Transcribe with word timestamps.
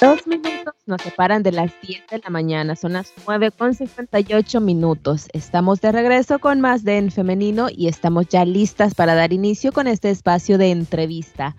Dos 0.00 0.26
minutos 0.26 0.72
nos 0.86 1.02
separan 1.02 1.42
de 1.42 1.52
las 1.52 1.72
10 1.82 2.06
de 2.10 2.18
la 2.24 2.30
mañana, 2.30 2.74
son 2.74 2.94
las 2.94 3.12
9 3.26 3.50
con 3.50 3.74
58 3.74 4.58
minutos. 4.58 5.28
Estamos 5.34 5.82
de 5.82 5.92
regreso 5.92 6.38
con 6.38 6.62
más 6.62 6.84
de 6.84 6.96
En 6.96 7.10
Femenino 7.10 7.68
y 7.70 7.86
estamos 7.86 8.26
ya 8.28 8.46
listas 8.46 8.94
para 8.94 9.14
dar 9.14 9.34
inicio 9.34 9.72
con 9.72 9.86
este 9.86 10.08
espacio 10.08 10.56
de 10.56 10.70
entrevista. 10.70 11.54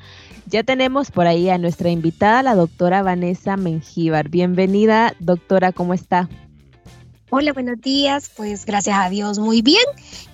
Ya 0.47 0.63
tenemos 0.63 1.11
por 1.11 1.27
ahí 1.27 1.51
a 1.51 1.59
nuestra 1.59 1.91
invitada, 1.91 2.41
la 2.41 2.55
doctora 2.55 3.03
Vanessa 3.03 3.57
Mengíbar. 3.57 4.29
Bienvenida, 4.29 5.13
doctora, 5.19 5.71
¿cómo 5.71 5.93
está? 5.93 6.27
Hola, 7.29 7.53
buenos 7.53 7.79
días. 7.79 8.31
Pues 8.35 8.65
gracias 8.65 8.97
a 8.97 9.07
Dios, 9.11 9.37
muy 9.37 9.61
bien. 9.61 9.85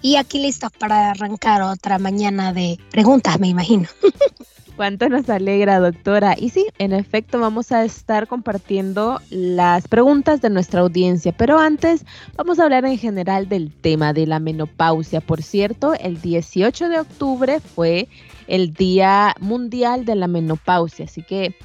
Y 0.01 0.15
aquí 0.15 0.39
listos 0.39 0.71
para 0.79 1.11
arrancar 1.11 1.61
otra 1.61 1.99
mañana 1.99 2.53
de 2.53 2.79
preguntas, 2.89 3.37
me 3.37 3.49
imagino. 3.49 3.89
Cuánto 4.77 5.09
nos 5.09 5.27
alegra, 5.27 5.79
doctora. 5.79 6.35
Y 6.37 6.49
sí, 6.49 6.67
en 6.77 6.93
efecto, 6.93 7.39
vamos 7.39 7.71
a 7.71 7.83
estar 7.83 8.27
compartiendo 8.27 9.19
las 9.31 9.87
preguntas 9.87 10.39
de 10.39 10.51
nuestra 10.51 10.81
audiencia, 10.81 11.31
pero 11.31 11.57
antes 11.57 12.05
vamos 12.35 12.59
a 12.59 12.65
hablar 12.65 12.85
en 12.85 12.99
general 12.99 13.49
del 13.49 13.73
tema 13.73 14.13
de 14.13 14.27
la 14.27 14.39
menopausia. 14.39 15.19
Por 15.19 15.41
cierto, 15.41 15.95
el 15.95 16.21
18 16.21 16.89
de 16.89 16.99
octubre 16.99 17.59
fue 17.59 18.07
el 18.45 18.71
Día 18.71 19.35
Mundial 19.39 20.05
de 20.05 20.13
la 20.13 20.27
Menopausia, 20.27 21.05
así 21.05 21.23
que 21.23 21.55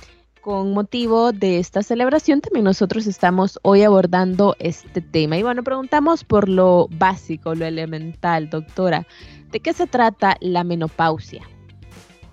con 0.40 0.72
motivo 0.72 1.32
de 1.32 1.58
esta 1.58 1.82
celebración 1.82 2.40
también 2.40 2.64
nosotros 2.64 3.06
estamos 3.06 3.60
hoy 3.60 3.82
abordando 3.82 4.56
este 4.58 5.02
tema. 5.02 5.36
Y 5.36 5.42
bueno, 5.42 5.62
preguntamos 5.62 6.24
por 6.24 6.48
lo 6.48 6.88
básico, 6.90 7.54
lo 7.54 7.66
elemental, 7.66 8.48
doctora. 8.48 9.06
¿De 9.50 9.60
qué 9.60 9.74
se 9.74 9.86
trata 9.86 10.38
la 10.40 10.64
menopausia? 10.64 11.42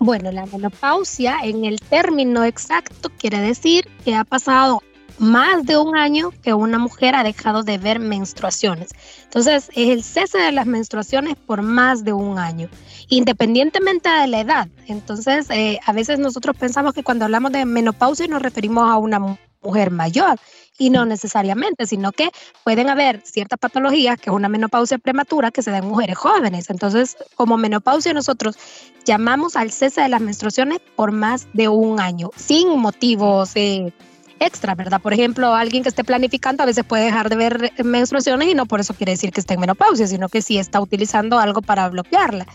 Bueno, 0.02 0.32
la 0.32 0.46
menopausia 0.46 1.36
en 1.42 1.66
el 1.66 1.78
término 1.78 2.42
exacto 2.42 3.10
quiere 3.18 3.38
decir 3.38 3.86
que 4.02 4.14
ha 4.14 4.24
pasado 4.24 4.82
más 5.18 5.66
de 5.66 5.76
un 5.76 5.94
año 5.94 6.30
que 6.42 6.54
una 6.54 6.78
mujer 6.78 7.14
ha 7.14 7.22
dejado 7.22 7.62
de 7.62 7.76
ver 7.76 7.98
menstruaciones. 8.00 8.92
Entonces, 9.24 9.68
es 9.74 9.90
el 9.90 10.02
cese 10.02 10.38
de 10.38 10.52
las 10.52 10.64
menstruaciones 10.64 11.36
por 11.36 11.60
más 11.60 12.02
de 12.02 12.14
un 12.14 12.38
año, 12.38 12.70
independientemente 13.08 14.08
de 14.08 14.26
la 14.26 14.40
edad. 14.40 14.68
Entonces, 14.86 15.50
eh, 15.50 15.78
a 15.84 15.92
veces 15.92 16.18
nosotros 16.18 16.56
pensamos 16.56 16.94
que 16.94 17.02
cuando 17.02 17.26
hablamos 17.26 17.52
de 17.52 17.66
menopausia 17.66 18.26
nos 18.26 18.40
referimos 18.40 18.90
a 18.90 18.96
una 18.96 19.18
mujer 19.18 19.49
mayor 19.90 20.38
y 20.78 20.88
no 20.90 21.04
necesariamente, 21.04 21.86
sino 21.86 22.12
que 22.12 22.30
pueden 22.64 22.88
haber 22.88 23.20
ciertas 23.24 23.58
patologías, 23.58 24.18
que 24.18 24.30
es 24.30 24.34
una 24.34 24.48
menopausia 24.48 24.98
prematura, 24.98 25.50
que 25.50 25.62
se 25.62 25.70
da 25.70 25.78
en 25.78 25.86
mujeres 25.86 26.16
jóvenes. 26.16 26.70
Entonces, 26.70 27.16
como 27.34 27.58
menopausia 27.58 28.14
nosotros 28.14 28.56
llamamos 29.04 29.56
al 29.56 29.70
cese 29.70 30.00
de 30.00 30.08
las 30.08 30.20
menstruaciones 30.20 30.78
por 30.96 31.12
más 31.12 31.48
de 31.52 31.68
un 31.68 32.00
año, 32.00 32.30
sin 32.34 32.78
motivos 32.78 33.52
eh, 33.56 33.92
extra, 34.38 34.74
¿verdad? 34.74 35.02
Por 35.02 35.12
ejemplo, 35.12 35.54
alguien 35.54 35.82
que 35.82 35.90
esté 35.90 36.02
planificando 36.02 36.62
a 36.62 36.66
veces 36.66 36.84
puede 36.84 37.04
dejar 37.04 37.28
de 37.28 37.36
ver 37.36 37.72
menstruaciones 37.84 38.48
y 38.48 38.54
no 38.54 38.64
por 38.64 38.80
eso 38.80 38.94
quiere 38.94 39.12
decir 39.12 39.32
que 39.32 39.40
esté 39.40 39.54
en 39.54 39.60
menopausia, 39.60 40.06
sino 40.06 40.30
que 40.30 40.40
sí 40.40 40.56
está 40.56 40.80
utilizando 40.80 41.38
algo 41.38 41.60
para 41.60 41.88
bloquearla. 41.90 42.46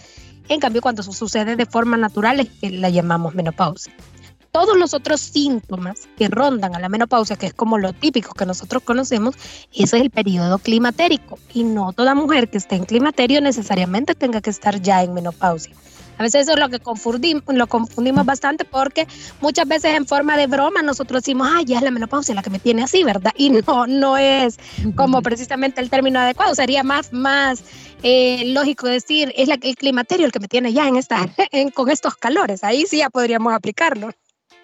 En 0.49 0.59
cambio, 0.59 0.81
cuando 0.81 1.03
eso 1.03 1.11
sucede 1.11 1.55
de 1.55 1.65
forma 1.67 1.97
natural 1.97 2.39
es 2.39 2.49
que 2.59 2.71
la 2.71 2.89
llamamos 2.89 3.35
menopausia 3.35 3.93
todos 4.55 4.77
los 4.77 4.93
otros 4.93 5.19
síntomas 5.19 6.07
que 6.17 6.29
rondan 6.29 6.73
a 6.75 6.79
la 6.79 6.87
menopausia, 6.87 7.35
que 7.35 7.47
es 7.47 7.53
como 7.53 7.77
lo 7.77 7.91
típico 7.91 8.33
que 8.33 8.45
nosotros 8.45 8.83
conocemos, 8.83 9.35
ese 9.73 9.97
es 9.97 10.03
el 10.03 10.09
periodo 10.09 10.59
climatérico. 10.59 11.37
Y 11.53 11.65
no 11.65 11.91
toda 11.91 12.15
mujer 12.15 12.49
que 12.49 12.57
esté 12.57 12.75
en 12.75 12.85
climaterio 12.85 13.41
necesariamente 13.41 14.15
tenga 14.15 14.39
que 14.39 14.51
estar 14.51 14.81
ya 14.81 15.03
en 15.03 15.13
menopausia. 15.13 15.75
A 16.17 16.23
veces 16.23 16.43
eso 16.43 16.53
es 16.53 16.59
lo 16.59 16.69
que 16.69 16.79
confundimos, 16.79 17.43
lo 17.49 17.67
confundimos 17.67 18.25
bastante 18.25 18.63
porque 18.63 19.05
muchas 19.41 19.67
veces 19.67 19.93
en 19.93 20.07
forma 20.07 20.37
de 20.37 20.47
broma 20.47 20.81
nosotros 20.81 21.23
decimos, 21.23 21.49
ah, 21.51 21.61
ya 21.65 21.79
es 21.79 21.83
la 21.83 21.91
menopausia 21.91 22.33
la 22.33 22.41
que 22.41 22.49
me 22.49 22.59
tiene 22.59 22.81
así, 22.81 23.03
¿verdad? 23.03 23.33
Y 23.35 23.49
no, 23.49 23.87
no 23.87 24.15
es 24.15 24.57
como 24.95 25.21
precisamente 25.21 25.81
el 25.81 25.89
término 25.89 26.21
adecuado. 26.21 26.55
Sería 26.55 26.81
más, 26.81 27.11
más 27.11 27.61
eh, 28.03 28.53
lógico 28.53 28.87
decir, 28.87 29.33
es 29.35 29.49
la, 29.49 29.57
el 29.61 29.75
climaterio 29.75 30.25
el 30.25 30.31
que 30.31 30.39
me 30.39 30.47
tiene 30.47 30.71
ya 30.71 30.87
en 30.87 30.95
esta, 30.95 31.27
con 31.73 31.89
estos 31.89 32.15
calores. 32.15 32.63
Ahí 32.63 32.85
sí 32.85 32.99
ya 32.99 33.09
podríamos 33.09 33.53
aplicarlo. 33.53 34.11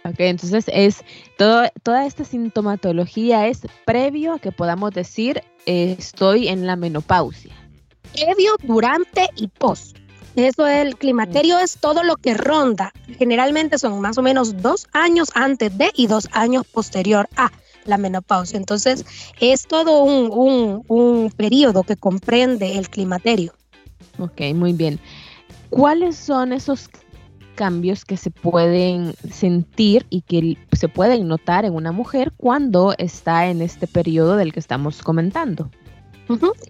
Ok, 0.03 0.16
entonces 0.19 0.66
es 0.67 1.03
todo, 1.38 1.63
toda 1.84 2.06
esta 2.06 2.23
sintomatología 2.23 3.47
es 3.47 3.62
previo 3.85 4.34
a 4.34 4.39
que 4.39 4.51
podamos 4.51 4.91
decir 4.91 5.44
estoy 5.66 6.47
en 6.47 6.66
la 6.66 6.75
menopausia. 6.75 7.53
Previo, 8.13 8.56
durante 8.63 9.29
y 9.35 9.47
post. 9.47 9.97
Eso 10.35 10.67
el 10.67 10.95
climaterio 10.95 11.59
es 11.59 11.78
todo 11.78 12.03
lo 12.03 12.16
que 12.16 12.34
ronda. 12.34 12.94
Generalmente 13.19 13.78
son 13.78 14.00
más 14.00 14.17
o 14.17 14.22
menos 14.22 14.62
dos 14.62 14.88
años 14.94 15.29
antes 15.35 15.78
de 15.78 15.91
y 15.94 16.07
dos 16.07 16.29
años 16.31 16.66
posterior 16.66 17.28
a 17.35 17.51
la 17.85 17.97
menopausia. 17.97 18.57
Entonces 18.57 19.06
es 19.39 19.68
todo 19.68 20.03
un, 20.03 20.31
un, 20.31 20.83
un 20.88 21.31
periodo 21.31 21.83
que 21.83 21.95
comprende 21.95 22.78
el 22.78 22.89
climaterio. 22.89 23.53
Ok, 24.19 24.41
muy 24.56 24.73
bien. 24.73 25.00
¿Cuáles 25.69 26.16
son 26.18 26.53
esos 26.53 26.89
cambios 27.61 28.05
que 28.05 28.17
se 28.17 28.31
pueden 28.31 29.13
sentir 29.31 30.07
y 30.09 30.22
que 30.22 30.57
se 30.75 30.88
pueden 30.88 31.27
notar 31.27 31.63
en 31.63 31.75
una 31.75 31.91
mujer 31.91 32.33
cuando 32.35 32.95
está 32.97 33.49
en 33.49 33.61
este 33.61 33.85
periodo 33.85 34.35
del 34.35 34.51
que 34.51 34.59
estamos 34.59 35.03
comentando. 35.03 35.69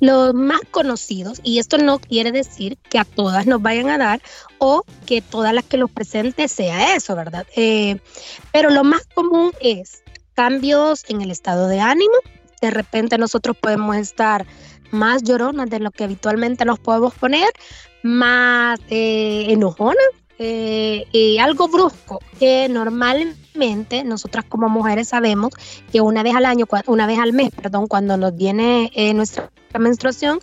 Los 0.01 0.34
más 0.34 0.59
conocidos, 0.69 1.40
y 1.44 1.59
esto 1.59 1.78
no 1.78 2.00
quiere 2.00 2.34
decir 2.34 2.78
que 2.90 3.00
a 3.00 3.06
todas 3.06 3.47
nos 3.47 3.62
vayan 3.62 3.90
a 3.90 3.97
dar 3.97 4.22
o 4.57 4.84
que 5.06 5.22
todas 5.22 5.53
las 5.53 5.63
que 5.63 5.78
los 5.78 5.90
presente 5.90 6.50
sea 6.50 6.94
eso, 6.94 7.16
¿verdad? 7.16 7.47
Eh, 7.56 7.97
pero 8.51 8.69
lo 8.69 8.84
más 8.84 9.07
común 9.13 9.53
es 9.62 10.03
cambios 10.34 11.06
en 11.07 11.22
el 11.22 11.31
estado 11.31 11.69
de 11.69 11.80
ánimo. 11.80 12.16
De 12.62 12.69
repente 12.69 13.18
nosotros 13.18 13.56
podemos 13.56 13.96
estar 13.96 14.46
más 14.91 15.24
lloronas 15.24 15.69
de 15.69 15.80
lo 15.80 15.91
que 15.91 16.03
habitualmente 16.03 16.66
nos 16.66 16.80
podemos 16.80 17.13
poner, 17.13 17.50
más 18.03 18.78
eh, 18.90 19.46
enojonas, 19.47 20.21
eh, 20.44 21.38
algo 21.40 21.68
brusco 21.68 22.19
que 22.40 22.68
normalmente 22.69 24.03
nosotras 24.03 24.46
como 24.46 24.69
mujeres 24.69 25.09
sabemos 25.09 25.53
que 25.91 26.02
una 26.02 26.24
vez 26.24 26.35
al 26.35 26.46
año, 26.46 26.66
una 26.88 27.06
vez 27.07 27.19
al 27.19 27.34
mes, 27.34 27.52
perdón, 27.52 27.88
cuando 27.88 28.18
nos 28.18 28.35
viene 28.35 28.91
eh, 28.96 29.13
nuestra 29.13 29.50
menstruación, 29.78 30.40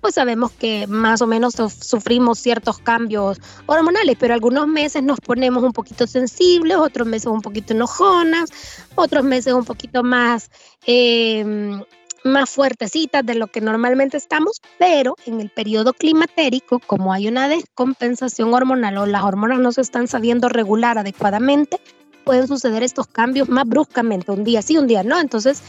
pues 0.00 0.14
sabemos 0.14 0.50
que 0.50 0.86
más 0.88 1.22
o 1.22 1.26
menos 1.26 1.54
sufrimos 1.54 2.38
ciertos 2.38 2.78
cambios 2.78 3.40
hormonales, 3.66 4.16
pero 4.18 4.34
algunos 4.34 4.66
meses 4.66 5.02
nos 5.02 5.20
ponemos 5.20 5.62
un 5.62 5.72
poquito 5.72 6.06
sensibles, 6.06 6.76
otros 6.76 7.06
meses 7.06 7.26
un 7.26 7.40
poquito 7.40 7.72
enojonas, 7.72 8.50
otros 8.96 9.22
meses 9.22 9.52
un 9.52 9.64
poquito 9.64 10.02
más 10.02 10.50
eh, 10.86 11.78
más 12.24 12.50
fuertecitas 12.50 13.24
de 13.24 13.34
lo 13.34 13.48
que 13.48 13.60
normalmente 13.60 14.16
estamos, 14.16 14.60
pero 14.78 15.16
en 15.26 15.40
el 15.40 15.50
periodo 15.50 15.92
climatérico, 15.92 16.80
como 16.80 17.12
hay 17.12 17.28
una 17.28 17.48
descompensación 17.48 18.54
hormonal 18.54 18.98
o 18.98 19.06
las 19.06 19.24
hormonas 19.24 19.58
no 19.58 19.72
se 19.72 19.80
están 19.80 20.08
sabiendo 20.08 20.48
regular 20.48 20.98
adecuadamente, 20.98 21.80
pueden 22.24 22.46
suceder 22.46 22.82
estos 22.82 23.06
cambios 23.06 23.48
más 23.48 23.66
bruscamente, 23.66 24.30
un 24.30 24.44
día 24.44 24.62
sí, 24.62 24.78
un 24.78 24.86
día 24.86 25.02
no. 25.02 25.18
Entonces, 25.18 25.62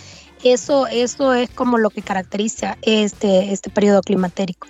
eso, 0.43 0.87
eso 0.87 1.33
es 1.33 1.49
como 1.49 1.77
lo 1.77 1.89
que 1.89 2.01
caracteriza 2.01 2.77
este, 2.81 3.51
este 3.51 3.69
periodo 3.69 4.01
climatérico. 4.01 4.67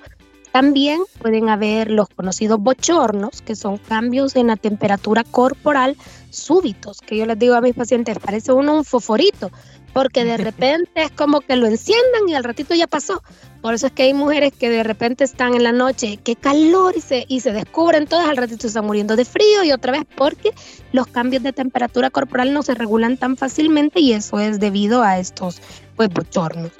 También 0.52 1.02
pueden 1.20 1.50
haber 1.50 1.90
los 1.90 2.10
conocidos 2.10 2.60
bochornos, 2.60 3.42
que 3.42 3.56
son 3.56 3.78
cambios 3.78 4.36
en 4.36 4.48
la 4.48 4.56
temperatura 4.56 5.24
corporal 5.24 5.98
súbitos, 6.30 7.00
que 7.00 7.18
yo 7.18 7.26
les 7.26 7.40
digo 7.40 7.56
a 7.56 7.62
mis 7.62 7.74
pacientes, 7.74 8.20
parece 8.20 8.52
uno 8.52 8.78
un 8.78 8.86
foforito, 8.86 9.50
porque 9.93 10.25
de 10.25 10.37
repente 10.37 11.03
es 11.03 11.11
como 11.11 11.41
que 11.41 11.55
lo 11.55 11.67
enciendan 11.67 12.28
y 12.28 12.34
al 12.34 12.43
ratito 12.43 12.73
ya 12.73 12.87
pasó. 12.87 13.22
Por 13.61 13.75
eso 13.75 13.87
es 13.87 13.93
que 13.93 14.03
hay 14.03 14.13
mujeres 14.13 14.51
que 14.51 14.69
de 14.69 14.84
repente 14.84 15.23
están 15.23 15.53
en 15.53 15.63
la 15.63 15.72
noche, 15.72 16.19
qué 16.22 16.35
calor, 16.35 16.95
y 16.97 17.01
se, 17.01 17.25
y 17.29 17.40
se 17.40 17.53
descubren 17.53 18.07
todas, 18.07 18.28
al 18.28 18.35
ratito 18.35 18.67
están 18.67 18.85
muriendo 18.85 19.16
de 19.16 19.23
frío 19.23 19.63
y 19.63 19.72
otra 19.72 19.93
vez 19.93 20.03
porque 20.17 20.51
los 20.91 21.07
cambios 21.07 21.43
de 21.43 21.53
temperatura 21.53 22.09
corporal 22.09 22.53
no 22.53 22.63
se 22.63 22.75
regulan 22.75 23.16
tan 23.16 23.37
fácilmente 23.37 24.01
y 24.01 24.11
eso 24.11 24.40
es 24.40 24.59
debido 24.59 25.01
a 25.01 25.19
estos 25.19 25.61
pues, 25.95 26.09
bochornos. 26.09 26.72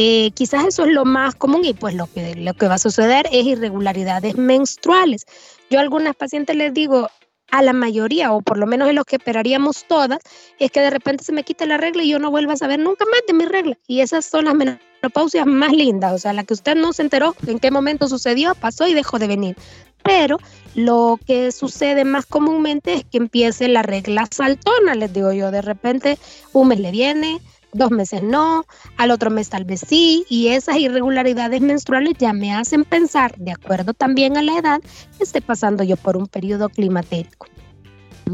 Eh, 0.00 0.30
quizás 0.32 0.66
eso 0.66 0.84
es 0.84 0.92
lo 0.92 1.04
más 1.04 1.34
común 1.34 1.64
y 1.64 1.72
pues 1.72 1.94
lo 1.94 2.06
que, 2.06 2.36
lo 2.36 2.54
que 2.54 2.68
va 2.68 2.74
a 2.74 2.78
suceder 2.78 3.26
es 3.32 3.46
irregularidades 3.46 4.36
menstruales. 4.36 5.24
Yo 5.70 5.78
a 5.78 5.82
algunas 5.82 6.14
pacientes 6.14 6.54
les 6.54 6.72
digo, 6.72 7.08
a 7.50 7.62
la 7.62 7.72
mayoría, 7.72 8.32
o 8.32 8.42
por 8.42 8.58
lo 8.58 8.66
menos 8.66 8.88
en 8.88 8.96
lo 8.96 9.04
que 9.04 9.16
esperaríamos 9.16 9.84
todas, 9.86 10.18
es 10.58 10.70
que 10.70 10.80
de 10.80 10.90
repente 10.90 11.24
se 11.24 11.32
me 11.32 11.44
quita 11.44 11.66
la 11.66 11.76
regla 11.76 12.02
y 12.02 12.10
yo 12.10 12.18
no 12.18 12.30
vuelva 12.30 12.52
a 12.54 12.56
saber 12.56 12.78
nunca 12.78 13.04
más 13.06 13.20
de 13.26 13.34
mi 13.34 13.46
regla. 13.46 13.78
Y 13.86 14.00
esas 14.00 14.24
son 14.24 14.44
las 14.46 14.54
menopausias 14.54 15.46
más 15.46 15.72
lindas, 15.72 16.12
o 16.12 16.18
sea, 16.18 16.32
la 16.32 16.44
que 16.44 16.54
usted 16.54 16.76
no 16.76 16.92
se 16.92 17.02
enteró 17.02 17.34
en 17.46 17.58
qué 17.58 17.70
momento 17.70 18.08
sucedió, 18.08 18.54
pasó 18.54 18.86
y 18.86 18.94
dejó 18.94 19.18
de 19.18 19.28
venir. 19.28 19.56
Pero 20.02 20.38
lo 20.74 21.18
que 21.26 21.52
sucede 21.52 22.04
más 22.04 22.26
comúnmente 22.26 22.94
es 22.94 23.04
que 23.04 23.18
empiece 23.18 23.68
la 23.68 23.82
regla 23.82 24.26
saltona, 24.30 24.94
les 24.94 25.12
digo 25.12 25.32
yo, 25.32 25.50
de 25.50 25.62
repente 25.62 26.18
un 26.52 26.68
mes 26.68 26.80
le 26.80 26.90
viene, 26.90 27.40
dos 27.72 27.90
meses 27.90 28.22
no, 28.22 28.64
al 28.96 29.10
otro 29.10 29.30
mes 29.30 29.48
tal 29.48 29.64
vez 29.64 29.84
sí, 29.86 30.24
y 30.28 30.48
esas 30.48 30.76
irregularidades 30.76 31.60
menstruales 31.60 32.14
ya 32.18 32.32
me 32.32 32.54
hacen 32.54 32.84
pensar, 32.84 33.36
de 33.36 33.52
acuerdo 33.52 33.94
también 33.94 34.36
a 34.36 34.42
la 34.42 34.58
edad, 34.58 34.80
que 35.16 35.24
esté 35.24 35.40
pasando 35.40 35.84
yo 35.84 35.96
por 35.96 36.16
un 36.16 36.26
periodo 36.26 36.68
climatérico. 36.68 37.46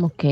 Ok. 0.00 0.24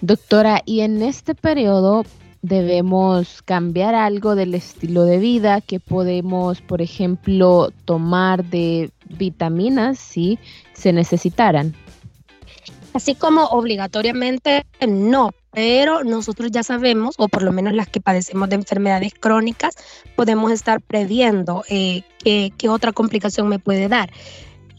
Doctora, 0.00 0.62
y 0.64 0.80
en 0.80 1.02
este 1.02 1.34
periodo 1.34 2.04
debemos 2.42 3.40
cambiar 3.42 3.94
algo 3.94 4.34
del 4.34 4.54
estilo 4.54 5.04
de 5.04 5.18
vida 5.18 5.62
que 5.62 5.80
podemos, 5.80 6.60
por 6.60 6.82
ejemplo, 6.82 7.72
tomar 7.86 8.44
de 8.44 8.90
vitaminas 9.08 9.98
si 9.98 10.38
se 10.74 10.92
necesitaran. 10.92 11.74
Así 12.92 13.14
como 13.14 13.44
obligatoriamente 13.46 14.66
no, 14.86 15.30
pero 15.54 16.02
nosotros 16.02 16.50
ya 16.50 16.62
sabemos, 16.62 17.14
o 17.18 17.28
por 17.28 17.42
lo 17.42 17.52
menos 17.52 17.72
las 17.74 17.88
que 17.88 18.00
padecemos 18.00 18.48
de 18.48 18.56
enfermedades 18.56 19.14
crónicas, 19.14 19.76
podemos 20.16 20.50
estar 20.50 20.80
previendo 20.80 21.64
eh, 21.68 22.02
qué, 22.22 22.68
otra 22.68 22.92
complicación 22.92 23.48
me 23.48 23.58
puede 23.58 23.88
dar. 23.88 24.10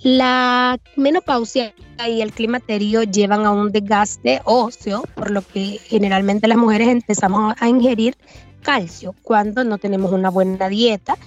La 0.04 0.78
menopausia 0.98 1.74
y 2.08 2.22
el 2.22 2.32
climaterio 2.32 3.04
llevan 3.04 3.46
a 3.46 3.52
un 3.52 3.72
desgaste 3.72 4.42
óseo, 4.44 5.04
por 5.16 5.32
lo 5.32 5.42
que 5.42 5.80
generalmente 5.86 6.48
las 6.48 6.58
mujeres 6.58 6.90
empezamos 6.90 7.56
a 7.60 7.70
ingerir 7.70 8.16
calcio 8.62 9.16
cuando 9.24 9.64
no 9.64 9.78
tenemos 9.78 10.12
una 10.12 10.30
buena 10.30 10.68
dieta 10.70 11.18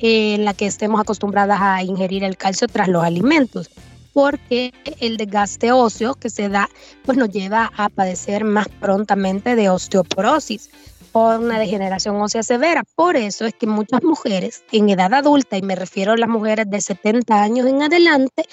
en 0.00 0.44
la 0.44 0.52
que 0.54 0.66
estemos 0.66 1.00
acostumbradas 1.00 1.58
a 1.60 1.82
ingerir 1.82 2.22
el 2.24 2.36
calcio 2.36 2.68
tras 2.68 2.88
los 2.88 3.02
alimentos 3.02 3.70
porque 4.18 4.72
el 4.98 5.16
desgaste 5.16 5.70
óseo 5.70 6.14
que 6.14 6.28
se 6.28 6.48
da 6.48 6.68
pues 7.04 7.16
nos 7.16 7.28
lleva 7.28 7.70
a 7.76 7.88
padecer 7.88 8.42
más 8.42 8.66
prontamente 8.68 9.54
de 9.54 9.70
osteoporosis 9.70 10.70
o 11.12 11.36
una 11.36 11.60
degeneración 11.60 12.16
ósea 12.16 12.42
severa. 12.42 12.82
Por 12.96 13.14
eso 13.14 13.46
es 13.46 13.54
que 13.54 13.68
muchas 13.68 14.02
mujeres 14.02 14.64
en 14.72 14.88
edad 14.88 15.14
adulta, 15.14 15.56
y 15.56 15.62
me 15.62 15.76
refiero 15.76 16.14
a 16.14 16.16
las 16.16 16.28
mujeres 16.28 16.68
de 16.68 16.80
70 16.80 17.40
años 17.40 17.68
en 17.68 17.80
adelante, 17.80 18.44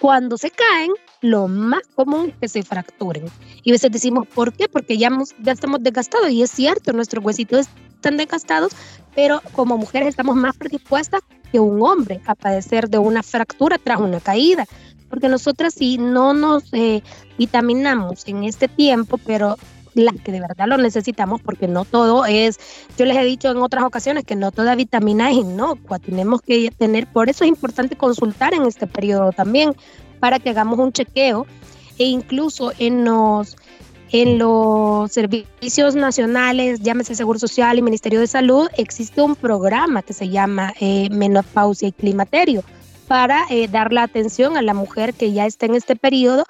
cuando 0.00 0.38
se 0.38 0.50
caen, 0.50 0.92
lo 1.20 1.46
más 1.46 1.82
común 1.94 2.30
es 2.30 2.34
que 2.40 2.48
se 2.48 2.62
fracturen. 2.62 3.26
Y 3.62 3.70
a 3.70 3.74
veces 3.74 3.92
decimos, 3.92 4.26
¿por 4.26 4.54
qué? 4.54 4.66
Porque 4.66 4.96
ya, 4.96 5.10
ya 5.42 5.52
estamos 5.52 5.82
desgastados. 5.82 6.30
Y 6.30 6.42
es 6.42 6.50
cierto, 6.50 6.94
nuestros 6.94 7.22
huesitos 7.22 7.68
están 7.96 8.16
desgastados, 8.16 8.72
pero 9.14 9.42
como 9.52 9.76
mujeres 9.76 10.08
estamos 10.08 10.36
más 10.36 10.56
predispuestas 10.56 11.20
que 11.52 11.60
un 11.60 11.82
hombre 11.82 12.22
a 12.26 12.34
padecer 12.34 12.88
de 12.88 12.96
una 12.96 13.22
fractura 13.22 13.76
tras 13.76 14.00
una 14.00 14.18
caída 14.18 14.66
porque 15.12 15.28
nosotras 15.28 15.74
sí 15.74 15.98
no 15.98 16.32
nos 16.32 16.72
eh, 16.72 17.02
vitaminamos 17.36 18.26
en 18.28 18.44
este 18.44 18.66
tiempo, 18.66 19.18
pero 19.18 19.58
las 19.92 20.14
que 20.24 20.32
de 20.32 20.40
verdad 20.40 20.66
lo 20.66 20.78
necesitamos, 20.78 21.42
porque 21.42 21.68
no 21.68 21.84
todo 21.84 22.24
es, 22.24 22.58
yo 22.96 23.04
les 23.04 23.18
he 23.18 23.24
dicho 23.24 23.50
en 23.50 23.58
otras 23.58 23.84
ocasiones 23.84 24.24
que 24.24 24.36
no 24.36 24.52
toda 24.52 24.74
vitamina 24.74 25.30
es 25.30 25.36
inocua, 25.36 25.98
tenemos 25.98 26.40
que 26.40 26.70
tener, 26.70 27.06
por 27.06 27.28
eso 27.28 27.44
es 27.44 27.48
importante 27.48 27.94
consultar 27.94 28.54
en 28.54 28.62
este 28.62 28.86
periodo 28.86 29.32
también, 29.32 29.76
para 30.18 30.38
que 30.38 30.48
hagamos 30.48 30.78
un 30.78 30.94
chequeo 30.94 31.46
e 31.98 32.04
incluso 32.04 32.72
en 32.78 33.04
los 33.04 33.58
en 34.12 34.38
los 34.38 35.12
servicios 35.12 35.94
nacionales, 35.94 36.80
llámese 36.80 37.14
Seguro 37.14 37.38
Social 37.38 37.76
y 37.78 37.82
Ministerio 37.82 38.20
de 38.20 38.26
Salud, 38.26 38.68
existe 38.78 39.20
un 39.20 39.36
programa 39.36 40.00
que 40.00 40.14
se 40.14 40.30
llama 40.30 40.72
eh, 40.80 41.08
Menopausia 41.10 41.88
y 41.88 41.92
Climaterio, 41.92 42.62
para 43.06 43.44
eh, 43.50 43.68
dar 43.68 43.92
la 43.92 44.02
atención 44.02 44.56
a 44.56 44.62
la 44.62 44.74
mujer 44.74 45.14
que 45.14 45.32
ya 45.32 45.46
está 45.46 45.66
en 45.66 45.74
este 45.74 45.96
periodo 45.96 46.44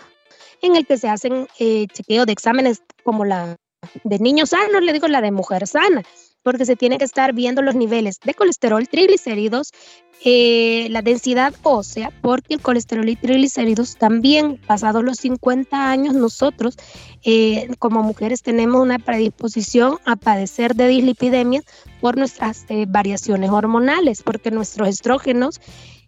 en 0.60 0.76
el 0.76 0.86
que 0.86 0.98
se 0.98 1.08
hacen 1.08 1.48
eh, 1.58 1.86
chequeos 1.92 2.26
de 2.26 2.32
exámenes 2.32 2.82
como 3.02 3.24
la 3.24 3.56
de 4.04 4.18
niños 4.20 4.50
sanos, 4.50 4.82
le 4.82 4.92
digo 4.92 5.08
la 5.08 5.20
de 5.20 5.32
mujer 5.32 5.66
sana, 5.66 6.02
porque 6.44 6.64
se 6.64 6.76
tiene 6.76 6.98
que 6.98 7.04
estar 7.04 7.32
viendo 7.32 7.62
los 7.62 7.74
niveles 7.74 8.20
de 8.24 8.34
colesterol, 8.34 8.88
triglicéridos, 8.88 9.72
eh, 10.24 10.86
la 10.90 11.02
densidad 11.02 11.52
ósea, 11.64 12.12
porque 12.22 12.54
el 12.54 12.60
colesterol 12.60 13.08
y 13.08 13.16
triglicéridos 13.16 13.96
también, 13.96 14.60
pasados 14.68 15.02
los 15.02 15.18
50 15.18 15.90
años, 15.90 16.14
nosotros 16.14 16.76
como 17.80 18.02
mujeres 18.04 18.42
tenemos 18.42 18.80
una 18.80 19.00
predisposición 19.00 19.98
a 20.04 20.14
padecer 20.14 20.76
de 20.76 20.86
dislipidemias 20.86 21.64
por 22.00 22.16
nuestras 22.16 22.66
variaciones 22.86 23.50
hormonales, 23.50 24.22
porque 24.22 24.52
nuestros 24.52 24.88
estrógenos 24.88 25.60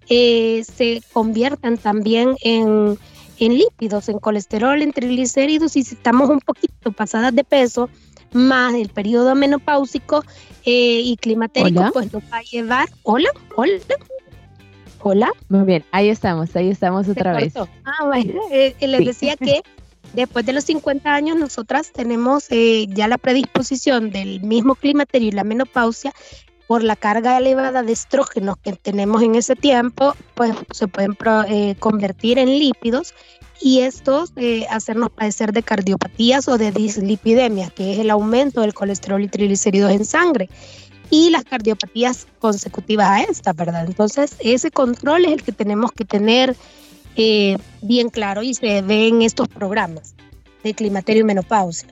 eh, 0.08 0.64
se 0.64 1.02
conviertan 1.12 1.78
también 1.78 2.36
en, 2.42 2.98
lípidos, 3.38 4.08
en 4.08 4.18
colesterol, 4.18 4.80
en 4.82 4.92
triglicéridos 4.92 5.76
y 5.76 5.84
si 5.84 5.94
estamos 5.94 6.30
un 6.30 6.40
poquito 6.40 6.92
pasadas 6.92 7.34
de 7.34 7.44
peso, 7.44 7.88
más 8.32 8.74
el 8.74 8.88
periodo 8.88 9.34
menopáusico 9.34 10.24
eh, 10.64 11.00
y 11.04 11.16
climatérico, 11.16 11.90
pues 11.92 12.12
nos 12.12 12.22
va 12.24 12.38
a 12.38 12.42
llevar. 12.42 12.88
Hola, 13.02 13.30
hola. 13.56 13.78
Hola. 15.00 15.30
Muy 15.48 15.64
bien, 15.64 15.84
ahí 15.90 16.08
estamos, 16.08 16.54
ahí 16.56 16.70
estamos 16.70 17.08
otra 17.08 17.34
vez. 17.34 17.54
Ah, 17.56 18.04
bueno, 18.06 18.40
eh, 18.50 18.74
les 18.80 19.04
decía 19.04 19.36
que 19.40 19.62
después 20.14 20.46
de 20.46 20.54
los 20.54 20.64
50 20.64 21.12
años 21.14 21.36
nosotras 21.36 21.92
tenemos 21.92 22.48
ya 22.48 23.08
la 23.08 23.18
predisposición 23.18 24.10
del 24.10 24.40
mismo 24.42 24.74
climaterio 24.74 25.28
y 25.28 25.32
la 25.32 25.44
menopausia 25.44 26.12
por 26.66 26.82
la 26.82 26.96
carga 26.96 27.36
elevada 27.38 27.82
de 27.82 27.92
estrógenos 27.92 28.56
que 28.56 28.72
tenemos 28.72 29.22
en 29.22 29.34
ese 29.34 29.54
tiempo, 29.54 30.14
pues 30.34 30.54
se 30.70 30.88
pueden 30.88 31.16
eh, 31.48 31.76
convertir 31.78 32.38
en 32.38 32.48
lípidos 32.48 33.14
y 33.60 33.80
estos 33.80 34.32
eh, 34.36 34.66
hacernos 34.70 35.10
padecer 35.10 35.52
de 35.52 35.62
cardiopatías 35.62 36.48
o 36.48 36.58
de 36.58 36.72
dislipidemia, 36.72 37.70
que 37.70 37.92
es 37.92 37.98
el 37.98 38.10
aumento 38.10 38.60
del 38.62 38.74
colesterol 38.74 39.22
y 39.22 39.28
triglicéridos 39.28 39.92
en 39.92 40.04
sangre, 40.04 40.48
y 41.10 41.30
las 41.30 41.44
cardiopatías 41.44 42.26
consecutivas 42.38 43.08
a 43.08 43.22
esta, 43.22 43.52
¿verdad? 43.52 43.84
Entonces, 43.86 44.36
ese 44.40 44.70
control 44.70 45.26
es 45.26 45.32
el 45.32 45.42
que 45.42 45.52
tenemos 45.52 45.92
que 45.92 46.04
tener 46.04 46.56
eh, 47.16 47.58
bien 47.82 48.08
claro 48.08 48.42
y 48.42 48.54
se 48.54 48.82
ve 48.82 49.08
en 49.08 49.22
estos 49.22 49.48
programas 49.48 50.14
de 50.62 50.74
climaterio 50.74 51.22
y 51.22 51.24
menopausia. 51.24 51.88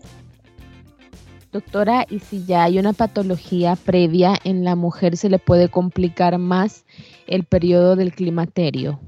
Doctora, 1.53 2.07
¿y 2.09 2.21
si 2.21 2.47
ya 2.47 2.63
hay 2.63 2.79
una 2.79 2.95
patología 2.95 3.77
previa 3.77 4.39
en 4.43 4.65
la 4.65 4.75
mujer, 4.75 5.19
se 5.19 5.29
le 5.29 5.39
puede 5.39 5.69
complicar 5.69 6.39
más 6.39 6.87
el 7.27 7.45
periodo 7.45 7.95
del 7.95 8.15
climaterio? 8.15 8.99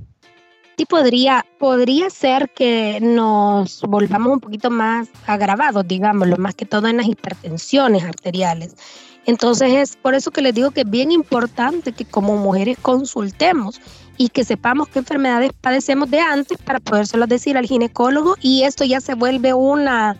Sí, 0.76 0.84
podría, 0.84 1.46
podría 1.58 2.10
ser 2.10 2.50
que 2.50 2.98
nos 3.00 3.80
volvamos 3.80 4.34
un 4.34 4.40
poquito 4.40 4.70
más 4.70 5.08
agravados, 5.26 5.88
digámoslo, 5.88 6.36
más 6.36 6.54
que 6.54 6.66
todo 6.66 6.86
en 6.88 6.98
las 6.98 7.06
hipertensiones 7.06 8.04
arteriales. 8.04 8.76
Entonces 9.24 9.72
es 9.72 9.96
por 9.96 10.14
eso 10.14 10.30
que 10.30 10.42
les 10.42 10.54
digo 10.54 10.70
que 10.70 10.82
es 10.82 10.90
bien 10.90 11.12
importante 11.12 11.92
que 11.92 12.04
como 12.04 12.36
mujeres 12.36 12.76
consultemos 12.82 13.80
y 14.18 14.28
que 14.28 14.44
sepamos 14.44 14.88
qué 14.88 14.98
enfermedades 14.98 15.52
padecemos 15.58 16.10
de 16.10 16.20
antes 16.20 16.58
para 16.58 16.78
podérselos 16.80 17.28
decir 17.28 17.56
al 17.56 17.66
ginecólogo 17.66 18.36
y 18.42 18.64
esto 18.64 18.84
ya 18.84 19.00
se 19.00 19.14
vuelve 19.14 19.54
una 19.54 20.18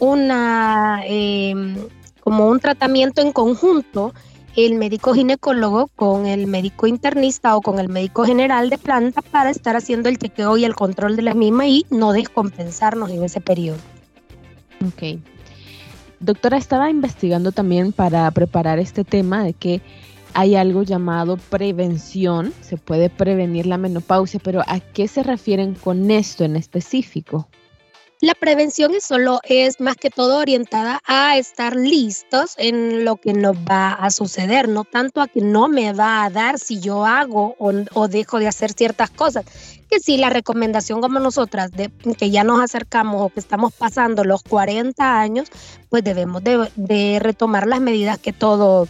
una 0.00 1.02
em, 1.06 1.76
como 2.20 2.48
un 2.48 2.58
tratamiento 2.58 3.20
en 3.20 3.32
conjunto 3.32 4.12
el 4.56 4.74
médico 4.74 5.14
ginecólogo 5.14 5.88
con 5.94 6.26
el 6.26 6.46
médico 6.46 6.86
internista 6.86 7.56
o 7.56 7.60
con 7.60 7.78
el 7.78 7.88
médico 7.88 8.24
general 8.24 8.68
de 8.68 8.78
planta 8.78 9.22
para 9.22 9.50
estar 9.50 9.76
haciendo 9.76 10.08
el 10.08 10.18
chequeo 10.18 10.56
y 10.56 10.64
el 10.64 10.74
control 10.74 11.16
de 11.16 11.22
la 11.22 11.34
misma 11.34 11.66
y 11.66 11.86
no 11.90 12.12
descompensarnos 12.12 13.10
en 13.10 13.22
ese 13.22 13.40
periodo. 13.40 13.78
Ok. 14.86 15.20
Doctora, 16.18 16.58
estaba 16.58 16.90
investigando 16.90 17.52
también 17.52 17.92
para 17.92 18.30
preparar 18.32 18.78
este 18.78 19.04
tema 19.04 19.44
de 19.44 19.54
que 19.54 19.80
hay 20.34 20.54
algo 20.54 20.82
llamado 20.82 21.36
prevención, 21.36 22.52
se 22.60 22.76
puede 22.76 23.08
prevenir 23.08 23.66
la 23.66 23.78
menopausia, 23.78 24.40
pero 24.42 24.62
¿a 24.66 24.80
qué 24.80 25.08
se 25.08 25.22
refieren 25.22 25.74
con 25.74 26.10
esto 26.10 26.44
en 26.44 26.56
específico? 26.56 27.48
La 28.22 28.34
prevención 28.34 28.94
es 28.94 29.04
solo 29.04 29.40
es 29.44 29.80
más 29.80 29.96
que 29.96 30.10
todo 30.10 30.40
orientada 30.40 31.00
a 31.06 31.38
estar 31.38 31.74
listos 31.74 32.52
en 32.58 33.02
lo 33.02 33.16
que 33.16 33.32
nos 33.32 33.56
va 33.56 33.92
a 33.92 34.10
suceder, 34.10 34.68
no 34.68 34.84
tanto 34.84 35.22
a 35.22 35.26
que 35.26 35.40
no 35.40 35.68
me 35.68 35.94
va 35.94 36.24
a 36.24 36.28
dar 36.28 36.58
si 36.58 36.80
yo 36.80 37.06
hago 37.06 37.56
o, 37.58 38.08
dejo 38.08 38.38
de 38.38 38.46
hacer 38.46 38.72
ciertas 38.72 39.08
cosas. 39.08 39.46
Que 39.88 40.00
si 40.00 40.18
la 40.18 40.28
recomendación 40.28 41.00
como 41.00 41.18
nosotras, 41.18 41.72
de, 41.72 41.90
que 42.18 42.30
ya 42.30 42.44
nos 42.44 42.60
acercamos 42.60 43.22
o 43.22 43.30
que 43.30 43.40
estamos 43.40 43.72
pasando 43.72 44.22
los 44.22 44.42
40 44.42 45.18
años, 45.18 45.48
pues 45.88 46.04
debemos 46.04 46.42
de, 46.44 47.18
retomar 47.20 47.66
las 47.66 47.80
medidas 47.80 48.18
que 48.18 48.34
todo 48.34 48.86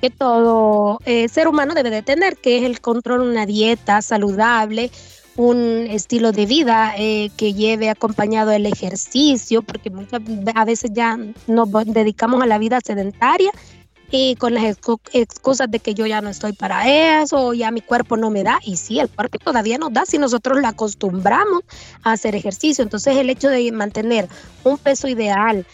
que 0.00 0.10
todo 0.10 0.98
eh, 1.06 1.28
ser 1.28 1.46
humano 1.48 1.72
debe 1.74 1.88
de 1.88 2.02
tener, 2.02 2.36
que 2.36 2.58
es 2.58 2.64
el 2.64 2.80
control, 2.80 3.22
una 3.22 3.46
dieta 3.46 4.02
saludable, 4.02 4.90
un 5.36 5.86
estilo 5.90 6.32
de 6.32 6.46
vida 6.46 6.94
eh, 6.96 7.30
que 7.36 7.54
lleve 7.54 7.90
acompañado 7.90 8.52
el 8.52 8.66
ejercicio, 8.66 9.62
porque 9.62 9.90
muchas 9.90 10.22
a 10.54 10.64
veces 10.64 10.92
ya 10.94 11.18
nos 11.46 11.68
dedicamos 11.86 12.42
a 12.42 12.46
la 12.46 12.58
vida 12.58 12.80
sedentaria 12.84 13.50
y 14.10 14.36
con 14.36 14.54
las 14.54 14.62
excusas 15.12 15.70
de 15.70 15.80
que 15.80 15.94
yo 15.94 16.06
ya 16.06 16.20
no 16.20 16.28
estoy 16.28 16.52
para 16.52 17.20
eso, 17.20 17.52
ya 17.52 17.72
mi 17.72 17.80
cuerpo 17.80 18.16
no 18.16 18.30
me 18.30 18.44
da, 18.44 18.60
y 18.62 18.76
sí, 18.76 19.00
el 19.00 19.08
cuerpo 19.08 19.38
todavía 19.38 19.76
nos 19.76 19.92
da 19.92 20.06
si 20.06 20.18
nosotros 20.18 20.60
lo 20.60 20.68
acostumbramos 20.68 21.62
a 22.04 22.12
hacer 22.12 22.36
ejercicio. 22.36 22.84
Entonces 22.84 23.16
el 23.16 23.28
hecho 23.28 23.48
de 23.48 23.72
mantener 23.72 24.28
un 24.62 24.78
peso 24.78 25.08
ideal, 25.08 25.66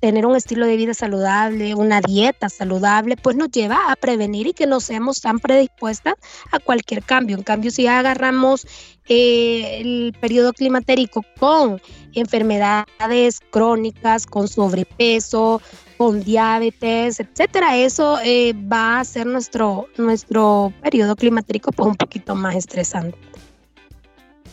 tener 0.00 0.26
un 0.26 0.36
estilo 0.36 0.66
de 0.66 0.76
vida 0.76 0.94
saludable, 0.94 1.74
una 1.74 2.00
dieta 2.00 2.48
saludable, 2.48 3.16
pues 3.16 3.36
nos 3.36 3.50
lleva 3.50 3.90
a 3.90 3.96
prevenir 3.96 4.46
y 4.46 4.52
que 4.52 4.66
no 4.66 4.80
seamos 4.80 5.20
tan 5.20 5.38
predispuestas 5.38 6.14
a 6.52 6.58
cualquier 6.58 7.02
cambio. 7.02 7.36
En 7.36 7.42
cambio, 7.42 7.70
si 7.70 7.86
agarramos 7.86 8.66
eh, 9.08 9.78
el 9.80 10.14
periodo 10.20 10.52
climatérico 10.52 11.24
con 11.38 11.80
enfermedades 12.14 13.40
crónicas, 13.50 14.26
con 14.26 14.48
sobrepeso, 14.48 15.60
con 15.96 16.22
diabetes, 16.22 17.20
etcétera, 17.20 17.76
eso 17.76 18.18
eh, 18.22 18.52
va 18.52 18.96
a 18.96 19.00
hacer 19.00 19.26
nuestro, 19.26 19.86
nuestro 19.96 20.72
periodo 20.82 21.16
climatérico 21.16 21.72
pues, 21.72 21.88
un 21.88 21.96
poquito 21.96 22.34
más 22.34 22.54
estresante. 22.56 23.16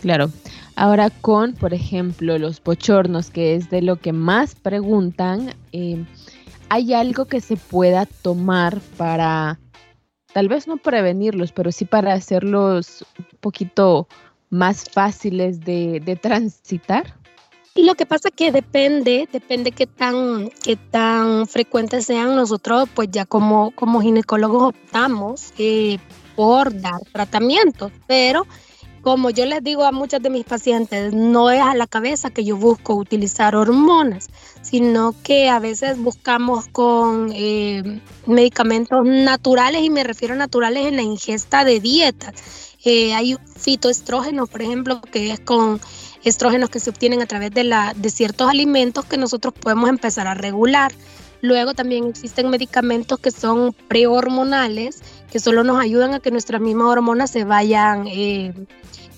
Claro. 0.02 0.30
Ahora 0.76 1.10
con, 1.10 1.54
por 1.54 1.74
ejemplo, 1.74 2.38
los 2.40 2.62
bochornos, 2.64 3.30
que 3.30 3.56
es 3.56 3.70
de 3.70 3.82
lo 3.82 3.98
que 3.98 4.12
más 4.12 4.56
preguntan, 4.56 5.54
eh, 5.72 6.04
¿hay 6.70 6.94
algo 6.94 7.26
que 7.26 7.42
se 7.42 7.58
pueda 7.58 8.06
tomar 8.06 8.80
para, 8.98 9.60
tal 10.34 10.48
vez 10.48 10.68
no 10.68 10.78
prevenirlos, 10.78 11.52
pero 11.52 11.72
sí 11.72 11.86
para 11.86 12.14
hacerlos 12.14 13.06
un 13.20 13.26
poquito 13.40 14.08
más 14.50 14.90
fáciles 14.90 15.60
de, 15.62 16.00
de 16.00 16.16
transitar? 16.16 17.16
Lo 17.76 17.96
que 17.96 18.06
pasa 18.06 18.30
que 18.30 18.52
depende, 18.52 19.28
depende 19.32 19.72
qué 19.72 19.88
tan, 19.88 20.50
qué 20.64 20.76
tan 20.76 21.48
frecuentes 21.48 22.06
sean 22.06 22.36
nosotros, 22.36 22.88
pues 22.94 23.10
ya 23.12 23.26
como, 23.26 23.72
como 23.72 24.02
ginecólogos 24.02 24.70
optamos 24.70 25.54
eh, 25.58 25.98
por 26.36 26.80
dar 26.82 27.02
tratamientos, 27.12 27.92
pero 28.06 28.46
como 29.04 29.30
yo 29.30 29.46
les 29.46 29.62
digo 29.62 29.84
a 29.84 29.92
muchas 29.92 30.24
de 30.24 30.30
mis 30.30 30.46
pacientes, 30.46 31.14
no 31.14 31.52
es 31.52 31.62
a 31.62 31.76
la 31.76 31.88
cabeza 31.88 32.30
que 32.30 32.46
yo 32.46 32.56
busco 32.56 32.96
utilizar 32.96 33.54
hormonas, 33.54 34.30
sino 34.62 35.14
que 35.24 35.50
a 35.50 35.60
veces 35.60 35.98
buscamos 35.98 36.68
con 36.68 37.32
eh, 37.36 38.02
medicamentos 38.26 39.06
naturales 39.06 39.84
y 39.84 39.90
me 39.90 40.06
refiero 40.06 40.36
a 40.36 40.38
naturales 40.38 40.86
en 40.86 40.96
la 40.96 41.02
ingesta 41.02 41.66
de 41.66 41.82
dietas. 41.82 42.34
Eh, 42.86 43.14
hay 43.14 43.38
fitoestrógenos, 43.58 44.50
por 44.50 44.62
ejemplo, 44.62 45.02
que 45.02 45.32
es 45.32 45.40
con 45.42 45.82
estrógenos 46.24 46.70
que 46.70 46.80
se 46.80 46.90
obtienen 46.90 47.22
a 47.22 47.26
través 47.26 47.52
de, 47.52 47.66
la, 47.66 47.94
de 47.96 48.10
ciertos 48.10 48.50
alimentos 48.50 49.04
que 49.04 49.18
nosotros 49.18 49.54
podemos 49.54 49.90
empezar 49.90 50.28
a 50.28 50.34
regular. 50.34 50.94
Luego 51.42 51.74
también 51.74 52.08
existen 52.08 52.50
medicamentos 52.50 53.20
que 53.20 53.30
son 53.30 53.76
prehormonales, 53.90 55.02
que 55.30 55.42
solo 55.42 55.66
nos 55.66 55.78
ayudan 55.78 56.14
a 56.14 56.22
que 56.22 56.32
nuestras 56.32 56.62
mismas 56.62 56.88
hormonas 56.88 57.32
se 57.32 57.44
vayan, 57.44 58.08
eh, 58.08 58.54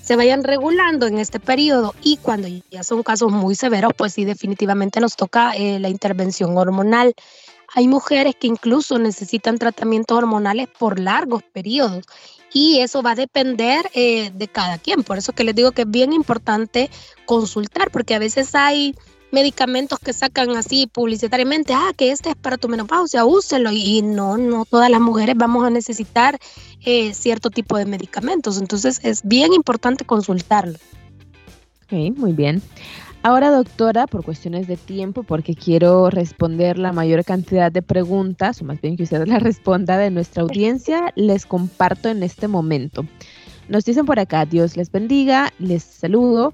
se 0.05 0.15
vayan 0.15 0.43
regulando 0.43 1.07
en 1.07 1.17
este 1.17 1.39
periodo. 1.39 1.95
Y 2.03 2.17
cuando 2.17 2.47
ya 2.69 2.83
son 2.83 3.01
casos 3.01 3.31
muy 3.31 3.55
severos, 3.55 3.91
pues 3.97 4.13
sí, 4.13 4.23
definitivamente 4.23 4.99
nos 4.99 5.15
toca 5.15 5.53
eh, 5.53 5.79
la 5.79 5.89
intervención 5.89 6.55
hormonal. 6.55 7.15
Hay 7.73 7.87
mujeres 7.87 8.35
que 8.39 8.45
incluso 8.45 8.99
necesitan 8.99 9.57
tratamientos 9.57 10.15
hormonales 10.15 10.67
por 10.67 10.99
largos 10.99 11.41
periodos 11.41 12.05
y 12.53 12.81
eso 12.81 13.01
va 13.01 13.11
a 13.11 13.15
depender 13.15 13.89
eh, 13.95 14.29
de 14.31 14.47
cada 14.47 14.77
quien. 14.77 15.03
Por 15.03 15.17
eso 15.17 15.33
que 15.33 15.43
les 15.43 15.55
digo 15.55 15.71
que 15.71 15.81
es 15.81 15.89
bien 15.89 16.13
importante 16.13 16.91
consultar, 17.25 17.89
porque 17.89 18.13
a 18.13 18.19
veces 18.19 18.53
hay 18.53 18.93
medicamentos 19.35 19.99
que 19.99 20.13
sacan 20.13 20.55
así 20.55 20.87
publicitariamente, 20.87 21.73
ah, 21.73 21.91
que 21.95 22.11
este 22.11 22.29
es 22.29 22.35
para 22.35 22.57
tu 22.57 22.69
menopausia, 22.69 23.25
úselo. 23.25 23.69
Y 23.71 24.01
no, 24.01 24.37
no 24.37 24.63
todas 24.65 24.89
las 24.89 25.01
mujeres 25.01 25.35
vamos 25.37 25.65
a 25.65 25.69
necesitar 25.69 26.39
eh, 26.85 27.13
cierto 27.13 27.49
tipo 27.49 27.77
de 27.77 27.85
medicamentos. 27.85 28.57
Entonces 28.57 29.01
es 29.03 29.21
bien 29.23 29.53
importante 29.53 30.05
consultarlo. 30.05 30.77
Ok, 31.83 32.17
muy 32.17 32.31
bien. 32.31 32.61
Ahora, 33.23 33.49
doctora, 33.49 34.07
por 34.07 34.23
cuestiones 34.23 34.67
de 34.67 34.77
tiempo, 34.77 35.23
porque 35.23 35.53
quiero 35.55 36.09
responder 36.09 36.77
la 36.77 36.93
mayor 36.93 37.25
cantidad 37.25 37.71
de 37.71 37.81
preguntas, 37.81 38.61
o 38.61 38.65
más 38.65 38.79
bien 38.79 38.95
que 38.95 39.03
usted 39.03 39.27
la 39.27 39.39
responda 39.49 39.97
de 39.97 40.11
nuestra 40.11 40.43
audiencia, 40.43 41.11
les 41.15 41.45
comparto 41.45 42.07
en 42.07 42.23
este 42.23 42.47
momento. 42.47 43.05
Nos 43.67 43.83
dicen 43.83 44.05
por 44.05 44.19
acá, 44.19 44.45
Dios 44.45 44.77
les 44.77 44.91
bendiga, 44.91 45.51
les 45.59 45.83
saludo 45.83 46.53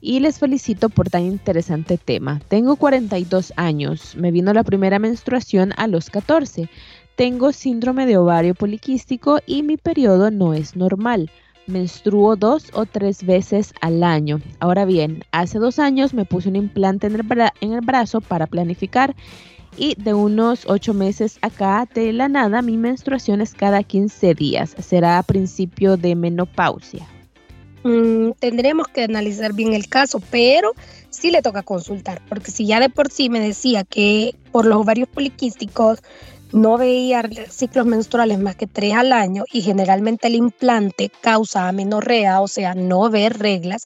y 0.00 0.20
les 0.20 0.38
felicito 0.38 0.88
por 0.88 1.10
tan 1.10 1.22
interesante 1.22 1.98
tema. 1.98 2.40
Tengo 2.48 2.76
42 2.76 3.52
años, 3.56 4.14
me 4.16 4.30
vino 4.30 4.52
la 4.52 4.64
primera 4.64 4.98
menstruación 4.98 5.72
a 5.76 5.86
los 5.86 6.10
14. 6.10 6.68
Tengo 7.16 7.52
síndrome 7.52 8.06
de 8.06 8.16
ovario 8.16 8.54
poliquístico 8.54 9.40
y 9.46 9.62
mi 9.62 9.76
periodo 9.76 10.30
no 10.30 10.54
es 10.54 10.76
normal 10.76 11.30
menstruo 11.68 12.34
dos 12.34 12.70
o 12.72 12.86
tres 12.86 13.24
veces 13.24 13.72
al 13.80 14.02
año. 14.02 14.40
Ahora 14.58 14.84
bien, 14.84 15.24
hace 15.32 15.58
dos 15.58 15.78
años 15.78 16.14
me 16.14 16.24
puse 16.24 16.48
un 16.48 16.56
implante 16.56 17.06
en 17.06 17.14
el, 17.14 17.50
en 17.60 17.72
el 17.72 17.80
brazo 17.82 18.20
para 18.20 18.46
planificar 18.46 19.14
y 19.76 19.94
de 19.94 20.14
unos 20.14 20.64
ocho 20.66 20.94
meses 20.94 21.38
acá 21.42 21.86
de 21.94 22.12
la 22.12 22.28
nada 22.28 22.62
mi 22.62 22.76
menstruación 22.76 23.40
es 23.40 23.54
cada 23.54 23.82
15 23.82 24.34
días. 24.34 24.74
Será 24.78 25.18
a 25.18 25.22
principio 25.22 25.96
de 25.96 26.16
menopausia. 26.16 27.06
Mm, 27.84 28.32
tendremos 28.38 28.88
que 28.88 29.04
analizar 29.04 29.52
bien 29.52 29.72
el 29.72 29.88
caso, 29.88 30.20
pero 30.30 30.74
sí 31.10 31.30
le 31.30 31.42
toca 31.42 31.62
consultar, 31.62 32.22
porque 32.28 32.50
si 32.50 32.66
ya 32.66 32.80
de 32.80 32.90
por 32.90 33.10
sí 33.10 33.28
me 33.30 33.40
decía 33.40 33.84
que 33.84 34.34
por 34.52 34.66
los 34.66 34.78
ovarios 34.78 35.08
poliquísticos 35.08 36.00
no 36.52 36.78
veía 36.78 37.28
ciclos 37.50 37.86
menstruales 37.86 38.38
más 38.38 38.56
que 38.56 38.66
tres 38.66 38.94
al 38.94 39.12
año 39.12 39.44
y 39.52 39.60
generalmente 39.60 40.28
el 40.28 40.34
implante 40.34 41.10
causa 41.20 41.68
amenorrea, 41.68 42.40
o 42.40 42.48
sea, 42.48 42.74
no 42.74 43.10
ver 43.10 43.38
reglas, 43.38 43.84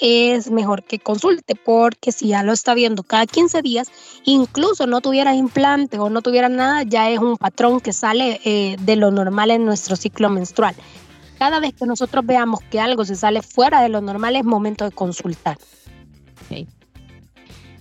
es 0.00 0.50
mejor 0.50 0.82
que 0.82 0.98
consulte 0.98 1.54
porque 1.54 2.12
si 2.12 2.28
ya 2.28 2.42
lo 2.42 2.52
está 2.52 2.74
viendo 2.74 3.02
cada 3.02 3.26
15 3.26 3.62
días, 3.62 3.88
incluso 4.24 4.86
no 4.86 5.00
tuviera 5.00 5.34
implante 5.34 5.98
o 5.98 6.10
no 6.10 6.22
tuviera 6.22 6.48
nada, 6.48 6.82
ya 6.82 7.10
es 7.10 7.18
un 7.18 7.36
patrón 7.36 7.80
que 7.80 7.92
sale 7.92 8.40
eh, 8.44 8.76
de 8.80 8.96
lo 8.96 9.10
normal 9.10 9.50
en 9.50 9.64
nuestro 9.64 9.96
ciclo 9.96 10.28
menstrual. 10.28 10.74
Cada 11.42 11.58
vez 11.58 11.74
que 11.74 11.86
nosotros 11.86 12.24
veamos 12.24 12.60
que 12.70 12.78
algo 12.78 13.04
se 13.04 13.16
sale 13.16 13.42
fuera 13.42 13.82
de 13.82 13.88
lo 13.88 14.00
normal 14.00 14.36
es 14.36 14.44
momento 14.44 14.84
de 14.84 14.92
consultar. 14.92 15.58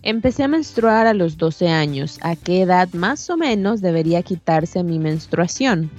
Empecé 0.02 0.42
a 0.42 0.48
menstruar 0.48 1.06
a 1.06 1.14
los 1.14 1.38
12 1.38 1.68
años. 1.68 2.18
¿A 2.24 2.36
qué 2.36 2.64
edad 2.64 2.90
más 2.94 3.30
o 3.30 3.38
menos 3.38 3.82
debería 3.82 4.24
quitarse 4.24 4.82
mi 4.82 4.98
menstruación? 4.98 5.92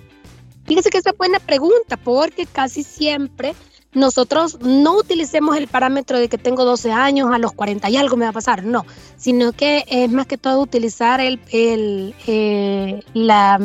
Fíjese 0.64 0.90
que 0.90 0.98
esa 0.98 1.10
es 1.10 1.16
buena 1.16 1.38
pregunta 1.38 1.96
porque 1.96 2.46
casi 2.46 2.82
siempre 2.82 3.54
nosotros 3.94 4.58
no 4.60 4.96
utilicemos 4.96 5.56
el 5.56 5.68
parámetro 5.68 6.18
de 6.18 6.28
que 6.28 6.38
tengo 6.38 6.64
12 6.64 6.92
años, 6.92 7.30
a 7.32 7.38
los 7.38 7.52
40 7.52 7.90
y 7.90 7.96
algo 7.96 8.16
me 8.16 8.24
va 8.24 8.30
a 8.30 8.34
pasar, 8.34 8.64
no, 8.64 8.86
sino 9.16 9.52
que 9.52 9.84
es 9.88 10.10
más 10.10 10.26
que 10.26 10.38
todo 10.38 10.60
utilizar 10.60 11.20
el, 11.20 11.40
el 11.52 12.14
eh, 12.26 13.02
la, 13.12 13.58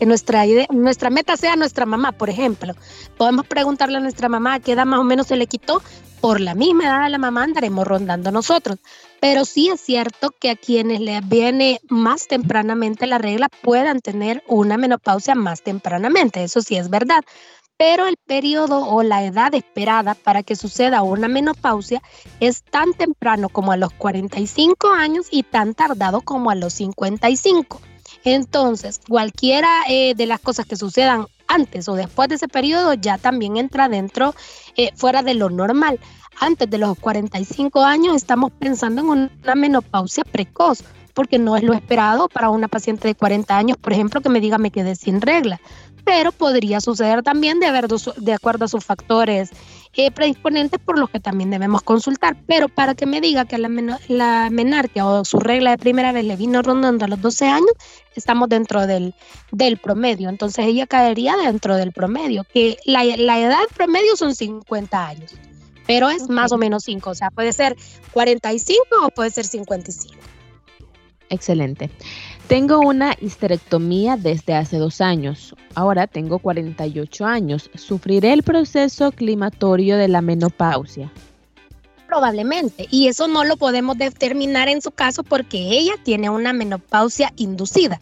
nuestra, 0.00 0.46
idea, 0.46 0.66
nuestra 0.70 1.10
meta 1.10 1.36
sea 1.36 1.56
nuestra 1.56 1.86
mamá, 1.86 2.12
por 2.12 2.30
ejemplo. 2.30 2.74
Podemos 3.16 3.46
preguntarle 3.46 3.98
a 3.98 4.00
nuestra 4.00 4.28
mamá 4.28 4.60
qué 4.60 4.72
edad 4.72 4.86
más 4.86 5.00
o 5.00 5.04
menos 5.04 5.26
se 5.26 5.36
le 5.36 5.46
quitó, 5.46 5.82
por 6.20 6.40
la 6.40 6.54
misma 6.54 6.84
edad 6.84 7.04
de 7.04 7.10
la 7.10 7.18
mamá 7.18 7.44
andaremos 7.44 7.86
rondando 7.86 8.30
nosotros. 8.30 8.78
Pero 9.20 9.44
sí 9.44 9.68
es 9.68 9.80
cierto 9.80 10.30
que 10.38 10.50
a 10.50 10.56
quienes 10.56 11.00
les 11.00 11.26
viene 11.26 11.80
más 11.88 12.26
tempranamente 12.28 13.06
la 13.06 13.18
regla 13.18 13.48
puedan 13.62 14.00
tener 14.00 14.42
una 14.46 14.76
menopausia 14.76 15.34
más 15.34 15.62
tempranamente, 15.62 16.42
eso 16.42 16.62
sí 16.62 16.76
es 16.76 16.90
verdad. 16.90 17.24
Pero 17.80 18.06
el 18.06 18.18
periodo 18.18 18.86
o 18.86 19.02
la 19.02 19.24
edad 19.24 19.54
esperada 19.54 20.14
para 20.14 20.42
que 20.42 20.54
suceda 20.54 21.00
una 21.00 21.28
menopausia 21.28 22.02
es 22.38 22.62
tan 22.62 22.92
temprano 22.92 23.48
como 23.48 23.72
a 23.72 23.78
los 23.78 23.90
45 23.94 24.90
años 24.90 25.28
y 25.30 25.44
tan 25.44 25.72
tardado 25.72 26.20
como 26.20 26.50
a 26.50 26.54
los 26.54 26.74
55. 26.74 27.80
Entonces, 28.24 29.00
cualquiera 29.08 29.70
eh, 29.88 30.14
de 30.14 30.26
las 30.26 30.40
cosas 30.40 30.66
que 30.66 30.76
sucedan 30.76 31.24
antes 31.48 31.88
o 31.88 31.94
después 31.94 32.28
de 32.28 32.34
ese 32.34 32.48
periodo 32.48 32.92
ya 32.92 33.16
también 33.16 33.56
entra 33.56 33.88
dentro, 33.88 34.34
eh, 34.76 34.90
fuera 34.94 35.22
de 35.22 35.32
lo 35.32 35.48
normal 35.48 35.98
antes 36.40 36.68
de 36.70 36.78
los 36.78 36.98
45 36.98 37.82
años 37.82 38.16
estamos 38.16 38.50
pensando 38.50 39.02
en 39.02 39.08
una 39.08 39.54
menopausia 39.54 40.24
precoz, 40.24 40.82
porque 41.12 41.38
no 41.38 41.56
es 41.56 41.62
lo 41.62 41.74
esperado 41.74 42.28
para 42.28 42.48
una 42.48 42.66
paciente 42.68 43.08
de 43.08 43.14
40 43.14 43.56
años, 43.56 43.76
por 43.76 43.92
ejemplo, 43.92 44.20
que 44.22 44.30
me 44.30 44.40
diga 44.40 44.56
me 44.56 44.70
quedé 44.70 44.96
sin 44.96 45.20
regla. 45.20 45.60
Pero 46.10 46.32
podría 46.32 46.80
suceder 46.80 47.22
también 47.22 47.60
de, 47.60 47.66
haber, 47.66 47.86
de 47.86 48.32
acuerdo 48.32 48.64
a 48.64 48.68
sus 48.68 48.84
factores 48.84 49.50
eh, 49.94 50.10
predisponentes 50.10 50.80
por 50.80 50.98
los 50.98 51.08
que 51.08 51.20
también 51.20 51.50
debemos 51.50 51.82
consultar. 51.82 52.36
Pero 52.48 52.68
para 52.68 52.96
que 52.96 53.06
me 53.06 53.20
diga 53.20 53.44
que 53.44 53.58
la, 53.58 53.68
la 54.08 54.48
menarquia 54.50 55.06
o 55.06 55.24
su 55.24 55.38
regla 55.38 55.70
de 55.70 55.78
primera 55.78 56.10
vez 56.10 56.24
le 56.24 56.34
vino 56.34 56.62
rondando 56.62 57.04
a 57.04 57.08
los 57.08 57.20
12 57.20 57.46
años, 57.46 57.70
estamos 58.16 58.48
dentro 58.48 58.88
del, 58.88 59.14
del 59.52 59.76
promedio. 59.76 60.28
Entonces 60.30 60.66
ella 60.66 60.88
caería 60.88 61.36
dentro 61.36 61.76
del 61.76 61.92
promedio, 61.92 62.44
que 62.52 62.76
la, 62.86 63.04
la 63.04 63.38
edad 63.38 63.62
promedio 63.76 64.16
son 64.16 64.34
50 64.34 65.06
años 65.06 65.32
pero 65.86 66.08
es 66.08 66.28
más 66.28 66.52
o 66.52 66.56
menos 66.56 66.84
5, 66.84 67.10
o 67.10 67.14
sea, 67.16 67.32
puede 67.32 67.52
ser 67.52 67.76
45 68.12 68.84
o 69.02 69.08
puede 69.10 69.30
ser 69.30 69.44
55. 69.44 70.14
Excelente. 71.30 71.90
Tengo 72.48 72.80
una 72.80 73.14
histerectomía 73.20 74.16
desde 74.16 74.54
hace 74.54 74.78
dos 74.78 75.00
años. 75.00 75.54
Ahora 75.76 76.08
tengo 76.08 76.40
48 76.40 77.24
años. 77.24 77.70
¿Sufriré 77.74 78.32
el 78.32 78.42
proceso 78.42 79.12
climatorio 79.12 79.96
de 79.96 80.08
la 80.08 80.20
menopausia? 80.20 81.12
Probablemente, 82.08 82.88
y 82.90 83.06
eso 83.06 83.28
no 83.28 83.44
lo 83.44 83.56
podemos 83.56 83.96
determinar 83.96 84.68
en 84.68 84.82
su 84.82 84.90
caso 84.90 85.22
porque 85.22 85.58
ella 85.58 85.92
tiene 86.02 86.28
una 86.28 86.52
menopausia 86.52 87.32
inducida. 87.36 88.00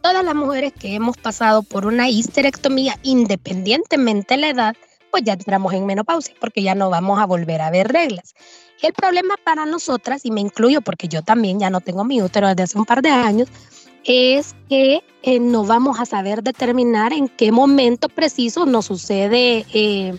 Todas 0.00 0.24
las 0.24 0.34
mujeres 0.34 0.72
que 0.72 0.94
hemos 0.94 1.18
pasado 1.18 1.62
por 1.62 1.84
una 1.84 2.08
histerectomía, 2.08 2.98
independientemente 3.02 4.34
de 4.34 4.40
la 4.40 4.48
edad, 4.48 4.76
pues 5.12 5.22
ya 5.22 5.34
entramos 5.34 5.72
en 5.74 5.86
menopausia 5.86 6.34
porque 6.40 6.62
ya 6.62 6.74
no 6.74 6.90
vamos 6.90 7.20
a 7.20 7.26
volver 7.26 7.60
a 7.60 7.70
ver 7.70 7.88
reglas. 7.88 8.34
El 8.80 8.94
problema 8.94 9.34
para 9.44 9.64
nosotras, 9.66 10.24
y 10.24 10.32
me 10.32 10.40
incluyo 10.40 10.80
porque 10.80 11.06
yo 11.06 11.22
también 11.22 11.60
ya 11.60 11.70
no 11.70 11.80
tengo 11.80 12.02
mi 12.02 12.20
útero 12.20 12.48
desde 12.48 12.64
hace 12.64 12.78
un 12.78 12.84
par 12.84 13.02
de 13.02 13.10
años, 13.10 13.48
es 14.04 14.56
que 14.68 15.04
eh, 15.22 15.38
no 15.38 15.64
vamos 15.64 16.00
a 16.00 16.06
saber 16.06 16.42
determinar 16.42 17.12
en 17.12 17.28
qué 17.28 17.52
momento 17.52 18.08
preciso 18.08 18.66
nos 18.66 18.86
sucede 18.86 19.64
eh, 19.72 20.18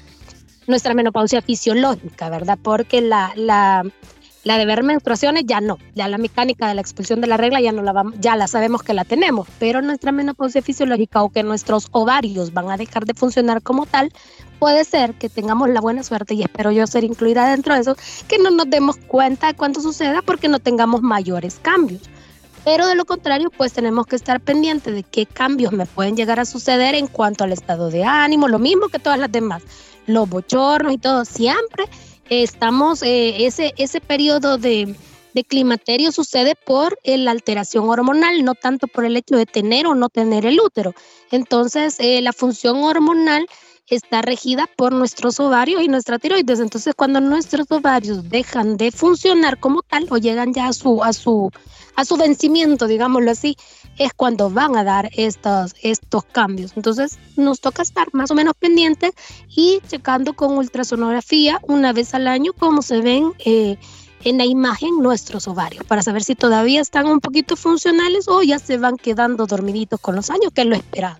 nuestra 0.68 0.94
menopausia 0.94 1.42
fisiológica, 1.42 2.30
¿verdad? 2.30 2.58
Porque 2.62 3.02
la, 3.02 3.34
la, 3.36 3.84
la 4.44 4.58
de 4.58 4.66
ver 4.66 4.84
menstruaciones 4.84 5.46
ya 5.46 5.62
no, 5.62 5.78
ya 5.96 6.08
la 6.08 6.18
mecánica 6.18 6.68
de 6.68 6.76
la 6.76 6.82
expulsión 6.82 7.22
de 7.22 7.28
la 7.28 7.38
regla 7.38 7.62
ya 7.62 7.72
no 7.72 7.82
la 7.82 7.94
vamos, 7.94 8.16
ya 8.20 8.36
la 8.36 8.48
sabemos 8.48 8.84
que 8.84 8.94
la 8.94 9.06
tenemos, 9.06 9.48
pero 9.58 9.82
nuestra 9.82 10.12
menopausia 10.12 10.62
fisiológica 10.62 11.24
o 11.24 11.30
que 11.30 11.44
nuestros 11.44 11.88
ovarios 11.92 12.54
van 12.54 12.70
a 12.70 12.78
dejar 12.78 13.06
de 13.06 13.14
funcionar 13.14 13.62
como 13.62 13.86
tal, 13.86 14.12
puede 14.60 14.84
ser 14.84 15.14
que 15.14 15.30
tengamos 15.30 15.70
la 15.70 15.82
buena 15.82 16.04
suerte 16.04 16.34
y 16.34 16.44
espero 16.44 16.72
yo 16.72 16.86
ser 16.88 17.04
incluida 17.04 17.50
dentro 17.50 17.74
de 17.74 17.82
eso, 17.82 17.96
que 18.28 18.38
no 18.38 18.52
nos 18.52 18.70
demos 18.70 18.98
cuenta 18.98 19.48
de 19.48 19.56
cuánto 19.56 19.82
suceda 19.82 20.22
porque 20.22 20.50
no 20.50 20.60
tengamos 20.60 21.02
mayores 21.02 21.60
cambios. 21.62 22.02
Pero 22.66 22.88
de 22.88 22.96
lo 22.96 23.04
contrario, 23.04 23.50
pues 23.50 23.74
tenemos 23.74 24.08
que 24.08 24.16
estar 24.16 24.40
pendientes 24.40 24.94
de 24.96 25.04
qué 25.04 25.26
cambios 25.26 25.74
me 25.74 25.86
pueden 25.86 26.16
llegar 26.16 26.40
a 26.40 26.46
suceder 26.46 26.96
en 26.96 27.08
cuanto 27.08 27.44
al 27.44 27.52
estado 27.52 27.90
de 27.90 28.06
ánimo, 28.06 28.48
lo 28.48 28.58
mismo 28.58 28.88
que 28.88 29.00
todas 29.00 29.20
las 29.20 29.30
demás. 29.30 29.64
Los 30.08 30.30
bochornos 30.30 30.94
y 30.94 30.98
todo, 30.98 31.26
siempre 31.26 31.90
estamos, 32.30 33.04
eh, 33.04 33.46
ese, 33.46 33.74
ese 33.78 34.02
periodo 34.02 34.58
de, 34.58 34.96
climaterio 35.48 36.12
sucede 36.12 36.56
por 36.56 36.98
la 37.04 37.32
alteración 37.32 37.90
hormonal, 37.90 38.46
no 38.46 38.54
tanto 38.54 38.88
por 38.88 39.04
el 39.04 39.18
hecho 39.18 39.36
de 39.36 39.48
tener 39.48 39.88
o 39.88 39.96
no 39.96 40.10
tener 40.10 40.46
el 40.46 40.60
útero. 40.60 40.94
Entonces, 41.32 41.96
eh, 42.00 42.22
la 42.22 42.34
función 42.34 42.84
hormonal 42.84 43.48
está 43.96 44.22
regida 44.22 44.68
por 44.76 44.94
nuestros 44.94 45.40
ovarios 45.40 45.82
y 45.82 45.88
nuestra 45.88 46.20
tiroides. 46.20 46.60
Entonces, 46.60 46.94
cuando 46.96 47.22
nuestros 47.22 47.72
ovarios 47.72 48.30
dejan 48.30 48.78
de 48.78 48.92
funcionar 48.92 49.60
como 49.60 49.82
tal 49.82 50.08
o 50.10 50.18
llegan 50.18 50.54
ya 50.54 50.68
a 50.68 50.74
su, 50.74 51.04
a 51.04 51.14
su, 51.14 51.52
a 51.96 52.06
su 52.06 52.18
vencimiento, 52.18 52.88
digámoslo 52.88 53.32
así, 53.32 53.56
es 53.98 54.14
cuando 54.14 54.50
van 54.50 54.76
a 54.76 54.84
dar 54.84 55.10
estos, 55.14 55.76
estos 55.82 56.24
cambios. 56.26 56.74
Entonces 56.76 57.20
nos 57.36 57.60
toca 57.60 57.82
estar 57.82 58.08
más 58.14 58.32
o 58.32 58.36
menos 58.36 58.54
pendientes 58.58 59.12
y 59.50 59.80
checando 59.88 60.34
con 60.34 60.58
ultrasonografía 60.58 61.60
una 61.64 61.94
vez 61.94 62.14
al 62.14 62.28
año 62.28 62.54
cómo 62.54 62.82
se 62.82 63.02
ven 63.02 63.34
eh, 63.46 63.78
en 64.24 64.38
la 64.38 64.46
imagen 64.46 65.00
nuestros 65.00 65.48
ovarios 65.48 65.86
para 65.86 66.02
saber 66.02 66.24
si 66.24 66.36
todavía 66.36 66.82
están 66.82 67.08
un 67.08 67.20
poquito 67.20 67.56
funcionales 67.56 68.28
o 68.28 68.42
ya 68.42 68.60
se 68.60 68.78
van 68.78 68.98
quedando 68.98 69.46
dormiditos 69.46 70.00
con 70.00 70.16
los 70.16 70.30
años, 70.30 70.52
que 70.54 70.62
es 70.62 70.68
lo 70.68 70.76
esperado. 70.76 71.18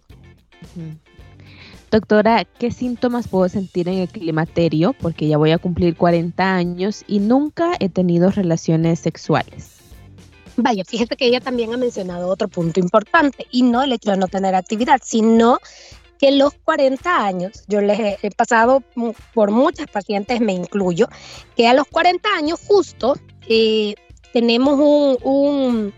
Doctora, 1.94 2.44
¿qué 2.58 2.72
síntomas 2.72 3.28
puedo 3.28 3.48
sentir 3.48 3.88
en 3.88 4.00
el 4.00 4.08
climaterio? 4.08 4.94
Porque 4.94 5.28
ya 5.28 5.38
voy 5.38 5.52
a 5.52 5.60
cumplir 5.60 5.96
40 5.96 6.56
años 6.56 7.04
y 7.06 7.20
nunca 7.20 7.74
he 7.80 7.88
tenido 7.88 8.32
relaciones 8.32 8.98
sexuales. 8.98 9.76
Vaya, 10.58 10.84
fíjate 10.86 11.16
que 11.16 11.28
ella 11.28 11.40
también 11.40 11.72
ha 11.72 11.78
mencionado 11.78 12.30
otro 12.30 12.48
punto 12.48 12.80
importante 12.80 13.46
y 13.52 13.62
no 13.62 13.84
el 13.84 13.94
hecho 13.94 14.10
de 14.10 14.18
no 14.18 14.28
tener 14.28 14.56
actividad, 14.56 15.02
sino 15.04 15.60
que 16.18 16.32
los 16.32 16.56
40 16.64 17.26
años, 17.26 17.64
yo 17.68 17.80
les 17.80 18.18
he, 18.24 18.32
pasado 18.32 18.82
por 19.36 19.52
muchas 19.52 19.86
pacientes, 19.86 20.42
me 20.42 20.54
incluyo, 20.54 21.10
que 21.56 21.68
a 21.68 21.76
los 21.76 21.86
40 21.86 22.28
años 22.36 22.60
justo 22.66 23.20
eh, 23.48 23.94
tenemos 24.34 24.80
un, 24.80 25.18
un, 25.22 25.94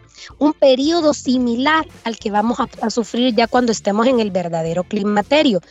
periodo 0.60 1.14
similar 1.14 1.86
al 2.04 2.18
que 2.18 2.32
vamos 2.32 2.60
a, 2.60 2.68
a, 2.82 2.90
sufrir 2.90 3.36
ya 3.36 3.48
cuando 3.48 3.72
estemos 3.72 4.08
en 4.08 4.20
el 4.20 4.32
verdadero 4.32 4.84
climaterio. 4.84 5.62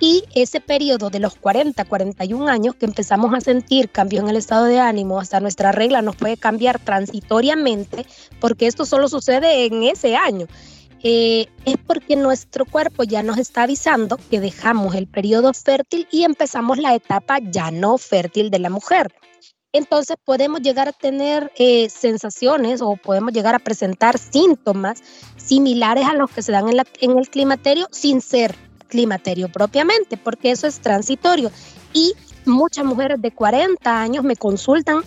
Y 0.00 0.24
ese 0.34 0.60
periodo 0.60 1.10
de 1.10 1.18
los 1.18 1.34
40, 1.34 1.84
41 1.84 2.48
años 2.48 2.76
que 2.76 2.86
empezamos 2.86 3.34
a 3.34 3.40
sentir 3.40 3.90
cambios 3.90 4.22
en 4.22 4.30
el 4.30 4.36
estado 4.36 4.66
de 4.66 4.78
ánimo, 4.78 5.18
hasta 5.18 5.40
nuestra 5.40 5.72
regla 5.72 6.02
nos 6.02 6.14
puede 6.14 6.36
cambiar 6.36 6.78
transitoriamente, 6.78 8.06
porque 8.40 8.68
esto 8.68 8.86
solo 8.86 9.08
sucede 9.08 9.66
en 9.66 9.82
ese 9.82 10.14
año. 10.14 10.46
Eh, 11.02 11.46
es 11.64 11.76
porque 11.86 12.16
nuestro 12.16 12.64
cuerpo 12.64 13.04
ya 13.04 13.22
nos 13.22 13.38
está 13.38 13.64
avisando 13.64 14.18
que 14.30 14.40
dejamos 14.40 14.94
el 14.94 15.06
periodo 15.06 15.52
fértil 15.54 16.08
y 16.10 16.24
empezamos 16.24 16.78
la 16.78 16.94
etapa 16.94 17.38
ya 17.40 17.70
no 17.70 17.98
fértil 17.98 18.50
de 18.50 18.58
la 18.58 18.70
mujer. 18.70 19.12
Entonces 19.78 20.16
podemos 20.24 20.60
llegar 20.60 20.88
a 20.88 20.92
tener 20.92 21.52
eh, 21.56 21.88
sensaciones 21.88 22.82
o 22.82 22.96
podemos 22.96 23.32
llegar 23.32 23.54
a 23.54 23.60
presentar 23.60 24.18
síntomas 24.18 25.00
similares 25.36 26.04
a 26.04 26.14
los 26.14 26.28
que 26.32 26.42
se 26.42 26.50
dan 26.50 26.68
en, 26.68 26.80
en 27.00 27.16
el 27.16 27.28
climaterio 27.30 27.86
sin 27.92 28.20
ser 28.20 28.56
climaterio 28.88 29.48
propiamente, 29.48 30.16
porque 30.16 30.50
eso 30.50 30.66
es 30.66 30.80
transitorio. 30.80 31.52
Y 31.92 32.14
muchas 32.44 32.84
mujeres 32.84 33.22
de 33.22 33.30
40 33.30 34.00
años 34.00 34.24
me 34.24 34.34
consultan 34.34 35.04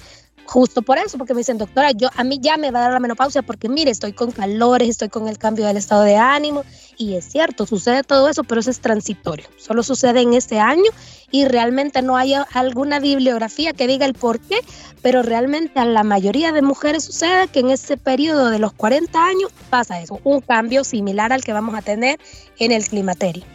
justo 0.52 0.82
por 0.82 0.98
eso, 0.98 1.18
porque 1.18 1.34
me 1.34 1.40
dicen, 1.40 1.58
doctora, 1.58 1.92
yo 1.92 2.10
a 2.14 2.26
mí 2.26 2.38
ya 2.42 2.58
me 2.58 2.72
va 2.72 2.80
a 2.80 2.82
dar 2.84 2.92
la 2.92 3.00
menopausia 3.00 3.42
porque 3.42 3.70
mire, 3.70 3.90
estoy 3.90 4.12
con 4.12 4.32
calores, 4.32 4.90
estoy 4.90 5.08
con 5.08 5.30
el 5.30 5.38
cambio 5.38 5.66
del 5.66 5.78
estado 5.78 6.04
de 6.04 6.18
ánimo 6.18 6.66
y 6.98 7.16
es 7.16 7.24
cierto, 7.24 7.66
sucede 7.66 8.04
todo 8.04 8.28
eso, 8.28 8.44
pero 8.44 8.60
eso 8.60 8.70
es 8.70 8.82
transitorio, 8.82 9.48
solo 9.56 9.82
sucede 9.82 10.20
en 10.20 10.34
ese 10.34 10.60
año 10.60 10.92
y 11.32 11.46
realmente 11.46 12.02
no 12.02 12.18
hay 12.18 12.34
alguna 12.52 13.00
bibliografía 13.00 13.72
que 13.72 13.88
diga 13.88 14.06
el 14.06 14.14
por 14.14 14.42
qué, 14.42 14.60
pero 15.02 15.22
realmente 15.22 15.80
a 15.80 15.86
la 15.86 16.04
mayoría 16.04 16.52
de 16.52 16.62
mujeres 16.62 17.06
sucede 17.06 17.48
que 17.48 17.62
en 17.62 17.72
ese 17.72 17.96
periodo 17.96 18.50
de 18.50 18.60
los 18.60 18.74
40 18.74 19.26
años 19.26 19.52
pasa 19.70 20.02
eso, 20.02 20.20
un 20.26 20.42
cambio 20.42 20.84
similar 20.84 21.32
al 21.32 21.46
que 21.46 21.54
vamos 21.54 21.76
a 21.76 21.82
tener 21.82 22.20
en 22.60 22.74
el 22.74 22.86
climaterio. 22.86 23.46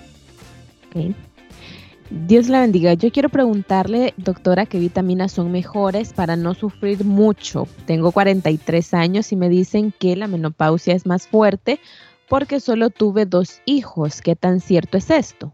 Dios 2.10 2.48
la 2.48 2.60
bendiga. 2.60 2.94
Yo 2.94 3.10
quiero 3.10 3.28
preguntarle, 3.28 4.14
doctora, 4.16 4.66
qué 4.66 4.78
vitaminas 4.78 5.32
son 5.32 5.50
mejores 5.50 6.12
para 6.12 6.36
no 6.36 6.54
sufrir 6.54 7.04
mucho. 7.04 7.66
Tengo 7.84 8.12
43 8.12 8.94
años 8.94 9.32
y 9.32 9.36
me 9.36 9.48
dicen 9.48 9.92
que 9.98 10.14
la 10.14 10.28
menopausia 10.28 10.94
es 10.94 11.04
más 11.04 11.26
fuerte 11.26 11.80
porque 12.28 12.60
solo 12.60 12.90
tuve 12.90 13.26
dos 13.26 13.60
hijos. 13.64 14.22
¿Qué 14.22 14.36
tan 14.36 14.60
cierto 14.60 14.98
es 14.98 15.10
esto? 15.10 15.52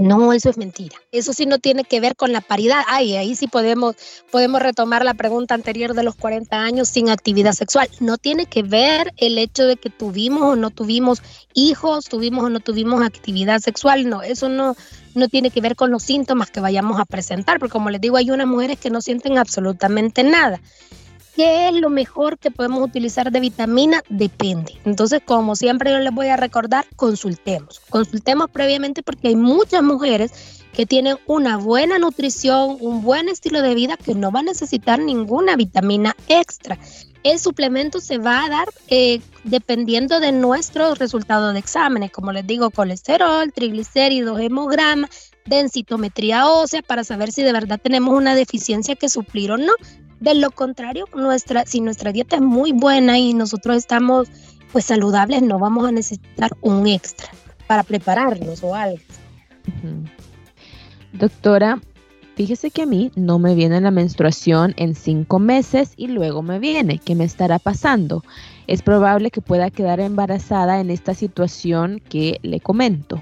No, 0.00 0.32
eso 0.32 0.48
es 0.48 0.56
mentira. 0.56 0.96
Eso 1.10 1.32
sí 1.32 1.46
no 1.46 1.58
tiene 1.58 1.84
que 1.84 2.00
ver 2.00 2.16
con 2.16 2.32
la 2.32 2.40
paridad. 2.40 2.82
Ay, 2.88 3.16
ahí 3.16 3.34
sí 3.34 3.46
podemos, 3.46 3.96
podemos 4.30 4.62
retomar 4.62 5.04
la 5.04 5.14
pregunta 5.14 5.54
anterior 5.54 5.94
de 5.94 6.02
los 6.02 6.14
40 6.14 6.56
años 6.60 6.88
sin 6.88 7.10
actividad 7.10 7.52
sexual. 7.52 7.88
No 8.00 8.16
tiene 8.18 8.46
que 8.46 8.62
ver 8.62 9.12
el 9.18 9.38
hecho 9.38 9.66
de 9.66 9.76
que 9.76 9.90
tuvimos 9.90 10.42
o 10.42 10.56
no 10.56 10.70
tuvimos 10.70 11.22
hijos, 11.54 12.06
tuvimos 12.06 12.44
o 12.44 12.48
no 12.48 12.60
tuvimos 12.60 13.02
actividad 13.02 13.60
sexual. 13.60 14.08
No, 14.08 14.22
eso 14.22 14.48
no, 14.48 14.76
no 15.14 15.28
tiene 15.28 15.50
que 15.50 15.60
ver 15.60 15.76
con 15.76 15.90
los 15.90 16.02
síntomas 16.02 16.50
que 16.50 16.60
vayamos 16.60 16.98
a 16.98 17.04
presentar, 17.04 17.58
porque 17.58 17.72
como 17.72 17.90
les 17.90 18.00
digo, 18.00 18.16
hay 18.16 18.30
unas 18.30 18.46
mujeres 18.46 18.78
que 18.78 18.90
no 18.90 19.00
sienten 19.02 19.38
absolutamente 19.38 20.22
nada. 20.22 20.60
¿Qué 21.34 21.68
es 21.68 21.74
lo 21.74 21.88
mejor 21.88 22.38
que 22.38 22.50
podemos 22.50 22.82
utilizar 22.82 23.32
de 23.32 23.40
vitamina? 23.40 24.02
Depende. 24.10 24.78
Entonces, 24.84 25.22
como 25.24 25.56
siempre 25.56 25.90
yo 25.90 25.98
les 25.98 26.12
voy 26.12 26.28
a 26.28 26.36
recordar, 26.36 26.84
consultemos. 26.96 27.80
Consultemos 27.88 28.50
previamente 28.50 29.02
porque 29.02 29.28
hay 29.28 29.36
muchas 29.36 29.82
mujeres 29.82 30.62
que 30.72 30.86
tienen 30.86 31.16
una 31.26 31.56
buena 31.56 31.98
nutrición, 31.98 32.76
un 32.80 33.02
buen 33.02 33.28
estilo 33.28 33.62
de 33.62 33.74
vida 33.74 33.96
que 33.96 34.14
no 34.14 34.30
va 34.30 34.40
a 34.40 34.44
necesitar 34.44 34.98
ninguna 34.98 35.56
vitamina 35.56 36.16
extra. 36.28 36.78
El 37.22 37.38
suplemento 37.38 38.00
se 38.00 38.18
va 38.18 38.44
a 38.44 38.48
dar 38.48 38.68
eh, 38.88 39.20
dependiendo 39.44 40.18
de 40.18 40.32
nuestros 40.32 40.98
resultados 40.98 41.52
de 41.52 41.60
exámenes, 41.60 42.10
como 42.10 42.32
les 42.32 42.46
digo, 42.46 42.70
colesterol, 42.70 43.52
triglicéridos, 43.52 44.40
hemograma, 44.40 45.08
densitometría 45.46 46.48
ósea, 46.48 46.82
para 46.82 47.04
saber 47.04 47.30
si 47.30 47.42
de 47.42 47.52
verdad 47.52 47.80
tenemos 47.80 48.14
una 48.14 48.34
deficiencia 48.34 48.96
que 48.96 49.08
suplir 49.08 49.52
o 49.52 49.56
no. 49.56 49.72
De 50.22 50.36
lo 50.36 50.52
contrario, 50.52 51.06
nuestra, 51.16 51.66
si 51.66 51.80
nuestra 51.80 52.12
dieta 52.12 52.36
es 52.36 52.42
muy 52.42 52.70
buena 52.70 53.18
y 53.18 53.34
nosotros 53.34 53.76
estamos 53.76 54.28
pues 54.70 54.84
saludables, 54.84 55.42
no 55.42 55.58
vamos 55.58 55.84
a 55.84 55.90
necesitar 55.90 56.52
un 56.60 56.86
extra 56.86 57.28
para 57.66 57.82
prepararnos 57.82 58.62
o 58.62 58.72
algo. 58.76 59.02
Doctora, 61.12 61.80
fíjese 62.36 62.70
que 62.70 62.82
a 62.82 62.86
mí 62.86 63.10
no 63.16 63.40
me 63.40 63.56
viene 63.56 63.80
la 63.80 63.90
menstruación 63.90 64.74
en 64.76 64.94
cinco 64.94 65.40
meses 65.40 65.92
y 65.96 66.06
luego 66.06 66.40
me 66.40 66.60
viene. 66.60 67.00
¿Qué 67.00 67.16
me 67.16 67.24
estará 67.24 67.58
pasando? 67.58 68.22
Es 68.68 68.80
probable 68.82 69.32
que 69.32 69.40
pueda 69.40 69.70
quedar 69.70 69.98
embarazada 69.98 70.78
en 70.78 70.92
esta 70.92 71.14
situación 71.14 72.00
que 72.08 72.38
le 72.42 72.60
comento. 72.60 73.20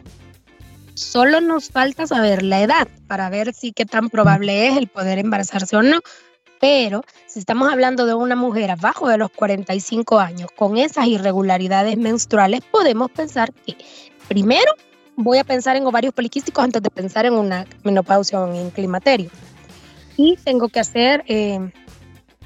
Solo 0.93 1.41
nos 1.41 1.71
falta 1.71 2.07
saber 2.07 2.43
la 2.43 2.61
edad 2.61 2.89
para 3.07 3.31
ver 3.31 3.55
si 3.55 3.73
qué 3.73 3.87
tan 3.87 4.11
probable 4.11 4.69
es 4.69 4.77
el 4.77 4.87
poder 4.87 5.19
embarazarse 5.19 5.77
o 5.77 5.83
no. 5.83 6.01
Pero 6.61 7.03
si 7.27 7.39
estamos 7.39 7.73
hablando 7.73 8.05
de 8.05 8.15
una 8.15 8.37
mujer 8.37 8.71
abajo 8.71 9.09
de 9.09 9.17
los 9.17 9.31
45 9.31 10.21
años 10.21 10.51
con 10.55 10.77
esas 10.77 11.07
irregularidades 11.07 11.97
menstruales, 11.97 12.61
podemos 12.71 13.11
pensar 13.11 13.53
que 13.53 13.77
primero 14.29 14.73
voy 15.17 15.39
a 15.39 15.45
pensar 15.45 15.77
en 15.77 15.87
ovarios 15.87 16.15
poliquísticos 16.15 16.63
antes 16.63 16.83
de 16.83 16.91
pensar 16.91 17.25
en 17.25 17.33
una 17.33 17.67
menopausia 17.83 18.41
o 18.41 18.55
en 18.55 18.71
climaterio. 18.71 19.31
Y 20.17 20.37
tengo 20.37 20.69
que 20.69 20.81
hacer 20.81 21.25
eh, 21.29 21.71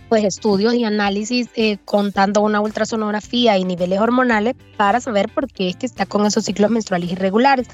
pues 0.08 0.22
estudios 0.22 0.74
y 0.74 0.84
análisis 0.84 1.48
eh, 1.56 1.78
contando 1.84 2.40
una 2.40 2.60
ultrasonografía 2.60 3.58
y 3.58 3.64
niveles 3.64 3.98
hormonales 3.98 4.54
para 4.76 5.00
saber 5.00 5.28
por 5.28 5.50
qué 5.50 5.70
es 5.70 5.76
que 5.76 5.86
está 5.86 6.06
con 6.06 6.24
esos 6.24 6.44
ciclos 6.44 6.70
menstruales 6.70 7.10
irregulares 7.10 7.66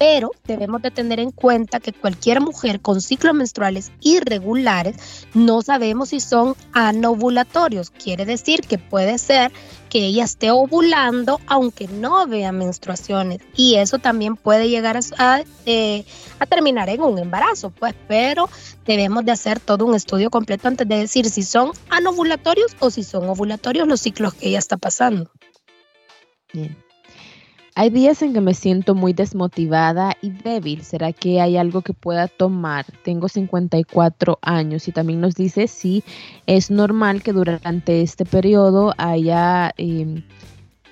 pero 0.00 0.30
debemos 0.46 0.80
de 0.80 0.90
tener 0.90 1.20
en 1.20 1.30
cuenta 1.30 1.78
que 1.78 1.92
cualquier 1.92 2.40
mujer 2.40 2.80
con 2.80 3.02
ciclos 3.02 3.34
menstruales 3.34 3.92
irregulares 4.00 5.26
no 5.34 5.60
sabemos 5.60 6.08
si 6.08 6.20
son 6.20 6.56
anovulatorios, 6.72 7.90
quiere 7.90 8.24
decir 8.24 8.62
que 8.62 8.78
puede 8.78 9.18
ser 9.18 9.52
que 9.90 10.06
ella 10.06 10.24
esté 10.24 10.50
ovulando 10.50 11.38
aunque 11.46 11.86
no 11.86 12.26
vea 12.26 12.50
menstruaciones 12.50 13.42
y 13.54 13.74
eso 13.74 13.98
también 13.98 14.36
puede 14.36 14.70
llegar 14.70 14.98
a, 15.18 15.42
eh, 15.66 16.06
terminar 16.48 16.88
en 16.88 17.02
un 17.02 17.18
embarazo, 17.18 17.68
pues, 17.68 17.94
pero 18.08 18.48
debemos 18.86 19.26
de 19.26 19.32
hacer 19.32 19.60
todo 19.60 19.84
un 19.84 19.94
estudio 19.94 20.30
completo 20.30 20.66
antes 20.66 20.88
de 20.88 20.96
decir 20.96 21.28
si 21.28 21.42
son 21.42 21.72
anovulatorios 21.90 22.74
o 22.78 22.88
si 22.88 23.04
son 23.04 23.28
ovulatorios 23.28 23.86
los 23.86 24.00
ciclos 24.00 24.32
que 24.32 24.48
ella 24.48 24.60
está 24.60 24.78
pasando. 24.78 25.30
Bien. 26.54 26.89
Hay 27.74 27.90
días 27.90 28.20
en 28.22 28.32
que 28.32 28.40
me 28.40 28.54
siento 28.54 28.94
muy 28.94 29.12
desmotivada 29.12 30.16
y 30.20 30.30
débil. 30.30 30.82
¿Será 30.82 31.12
que 31.12 31.40
hay 31.40 31.56
algo 31.56 31.82
que 31.82 31.92
pueda 31.92 32.26
tomar? 32.28 32.86
Tengo 33.04 33.28
54 33.28 34.38
años 34.42 34.88
y 34.88 34.92
también 34.92 35.20
nos 35.20 35.34
dice 35.34 35.68
si 35.68 36.02
es 36.46 36.70
normal 36.70 37.22
que 37.22 37.32
durante 37.32 38.02
este 38.02 38.24
periodo 38.24 38.92
haya 38.98 39.72
em, 39.76 40.24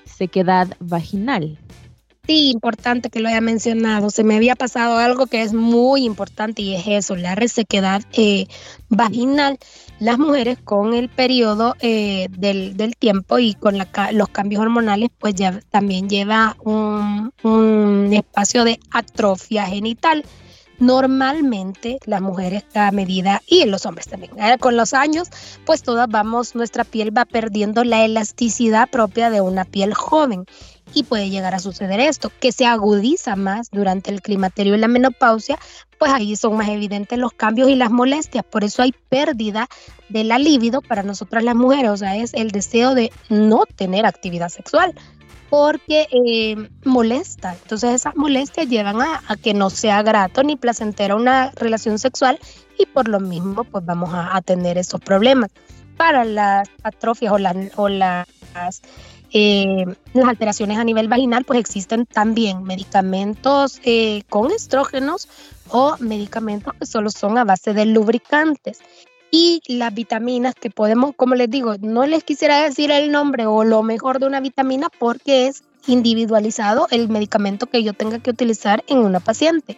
sequedad 0.05 0.69
vaginal. 0.79 1.59
Sí, 2.29 2.51
importante 2.51 3.09
que 3.09 3.21
lo 3.21 3.29
haya 3.29 3.41
mencionado. 3.41 4.11
Se 4.11 4.23
me 4.23 4.37
había 4.37 4.55
pasado 4.55 4.99
algo 4.99 5.27
que 5.27 5.43
es 5.43 5.55
muy 5.55 6.05
importante 6.05 6.61
y 6.61 6.75
es 6.75 6.85
eso, 6.87 7.17
la 7.17 7.35
resequedad 7.35 8.03
eh, 8.13 8.47
vaginal. 8.91 9.59
Las 10.01 10.19
mujeres 10.19 10.59
con 10.63 10.95
el 10.95 11.09
periodo 11.09 11.75
eh, 11.81 12.29
del, 12.31 12.97
tiempo 12.99 13.39
y 13.39 13.55
con 13.55 13.77
los 14.13 14.29
cambios 14.29 14.63
hormonales, 14.63 15.11
pues 15.19 15.35
ya 15.35 15.61
también 15.71 16.09
lleva 16.09 16.57
un, 16.63 17.33
un 17.43 18.11
espacio 18.13 18.65
de 18.65 18.79
atrofia 18.91 19.67
genital 19.67 20.25
normalmente 20.79 21.99
las 22.07 22.21
mujeres 22.21 22.65
a 22.75 22.91
medida 22.93 23.43
y 23.47 23.63
en 23.63 23.71
los 23.71 23.85
hombres 23.85 24.07
también 24.07 24.33
¿eh? 24.39 24.59
con 24.59 24.77
los 24.77 24.95
años 24.95 25.29
pues 25.65 25.83
todas 25.83 26.09
vamos 26.09 26.55
nuestra 26.55 26.85
piel 26.85 27.17
va 27.17 27.25
perdiendo 27.25 27.83
la 27.85 28.05
elasticidad 28.05 28.89
propia 28.89 29.31
de 29.31 29.41
una 29.41 29.65
piel 29.65 29.93
joven 29.93 30.45
y 30.95 31.03
puede 31.03 31.31
llegar 31.31 31.55
a 31.55 31.59
suceder 31.59 32.01
esto, 32.01 32.31
que 32.41 32.53
se 32.53 32.67
agudiza 32.67 33.37
más 33.37 33.71
durante 33.71 34.11
el 34.11 34.23
climaterio 34.23 34.75
y 34.75 34.79
la 34.79 34.89
menopausia, 34.89 35.59
pues 35.99 36.13
ahí 36.13 36.37
son 36.37 36.57
más 36.57 36.69
evidentes 36.69 37.19
los 37.19 37.33
cambios 37.33 37.69
y 37.69 37.75
las 37.75 37.91
molestias, 37.91 38.45
por 38.45 38.65
eso 38.65 38.83
hay 38.83 38.95
pérdida 39.09 39.69
de 40.09 40.25
la 40.25 40.39
libido 40.39 40.81
para 40.81 41.03
nosotras 41.03 41.45
las 41.45 41.55
mujeres, 41.55 41.91
o 41.91 41.97
sea, 41.97 42.17
es 42.17 42.35
el 42.35 42.51
deseo 42.51 42.95
de 42.95 43.13
no 43.29 43.65
tener 43.77 44.07
actividad 44.07 44.49
sexual 44.49 44.95
porque 45.51 46.07
eh, 46.11 46.69
molesta. 46.85 47.55
Entonces 47.55 47.95
esas 47.95 48.17
molestias 48.17 48.69
llevan 48.69 49.01
a, 49.01 49.21
que 49.43 49.55
no 49.55 49.71
sea 49.71 50.03
grato 50.03 50.43
ni 50.43 50.57
placentera 50.57 51.17
una 51.17 51.53
relación 51.53 51.99
sexual 51.99 52.39
y 52.79 52.87
por 52.87 53.09
lo 53.09 53.21
mismo 53.21 53.65
pues 53.65 53.85
vamos 53.85 54.11
a, 54.13 54.41
tener 54.43 54.79
esos 54.79 55.01
problemas. 55.01 55.51
Para 55.97 56.25
las 56.25 56.69
atrofias 56.85 57.33
o, 57.33 57.39
o 57.83 57.89
las 57.89 58.27
eh, 59.33 59.85
las 60.15 60.29
alteraciones 60.29 60.79
a 60.79 60.85
nivel 60.85 61.09
vaginal, 61.09 61.45
pues 61.45 61.61
existen 61.61 62.07
también 62.07 62.63
medicamentos 62.63 63.81
eh, 63.85 64.23
con 64.29 64.51
estrógenos 64.51 65.29
o 65.71 65.97
medicamentos 66.01 66.75
que 66.75 66.87
solo 66.87 67.11
son 67.11 67.39
a 67.39 67.45
base 67.45 67.75
de 67.75 67.87
lubricantes. 67.87 68.81
Y 69.31 69.61
las 69.67 69.93
vitaminas 69.93 70.55
que 70.55 70.71
podemos, 70.71 71.15
como 71.15 71.35
les 71.35 71.51
digo, 71.51 71.77
no 71.81 72.07
les 72.07 72.25
quisiera 72.25 72.63
decir 72.63 72.91
el 72.91 73.13
nombre 73.13 73.45
o 73.45 73.63
lo 73.63 73.83
mejor 73.83 74.21
de 74.21 74.27
una 74.27 74.41
vitamina 74.41 74.89
porque 74.99 75.49
es 75.49 75.65
individualizado 75.87 76.87
el 76.91 77.09
medicamento 77.09 77.67
que 77.67 77.83
yo 77.83 77.93
tenga 77.93 78.19
que 78.21 78.31
utilizar 78.31 78.85
en 78.87 78.99
una 78.99 79.21
paciente. 79.21 79.77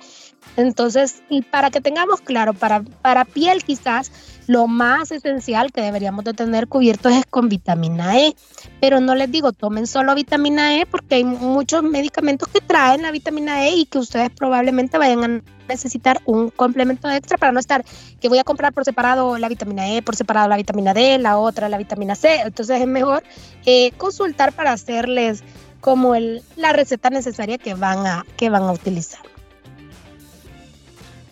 Entonces, 0.57 1.23
y 1.29 1.43
para 1.43 1.71
que 1.71 1.81
tengamos 1.81 2.21
claro, 2.21 2.55
para, 2.55 2.83
para 2.83 3.25
piel 3.25 3.65
quizás 3.65 4.11
lo 4.51 4.67
más 4.67 5.13
esencial 5.13 5.71
que 5.71 5.81
deberíamos 5.81 6.25
de 6.25 6.35
tener 6.35 6.67
cubiertos 6.67 7.13
es 7.13 7.25
con 7.25 7.49
vitamina 7.49 8.19
E. 8.19 8.35
Pero 8.81 8.99
no 8.99 9.15
les 9.15 9.31
digo, 9.31 9.53
tomen 9.53 9.87
solo 9.87 10.13
vitamina 10.17 10.81
E 10.81 10.87
porque 10.87 11.15
hay 11.15 11.25
muchos 11.25 11.85
medicamentos 11.85 12.49
que 12.49 12.61
traen 12.61 13.03
la 13.03 13.13
vitamina 13.13 13.65
E 13.69 13.77
y 13.77 13.87
que 13.87 13.99
ustedes 13.99 14.29
probablemente 14.31 14.99
vayan 14.99 15.23
a 15.23 15.43
necesitar 15.69 16.21
un 16.25 16.51
complemento 16.51 17.09
extra 17.09 17.39
para 17.39 17.53
no 17.53 17.61
estar 17.61 17.85
que 18.21 18.29
voy 18.29 18.39
a 18.39 18.45
comprar 18.45 18.73
por 18.73 18.85
separado 18.85 19.39
la 19.39 19.49
vitamina 19.49 19.89
E, 19.89 20.03
por 20.03 20.17
separado 20.17 20.49
la 20.49 20.57
vitamina 20.57 20.95
D, 20.95 21.19
la 21.19 21.39
otra 21.39 21.69
la 21.69 21.79
vitamina 21.79 22.17
C. 22.17 22.41
Entonces 22.45 22.81
es 22.81 22.89
mejor 22.89 23.23
eh, 23.67 23.93
consultar 23.99 24.53
para 24.53 24.73
hacerles 24.73 25.45
como 25.81 26.17
el, 26.17 26.43
la 26.57 26.73
receta 26.73 27.09
necesaria 27.09 27.57
que 27.57 27.75
van 27.75 28.05
a, 28.05 28.27
que 28.37 28.51
van 28.51 28.65
a 28.65 28.73
utilizar. 28.73 29.30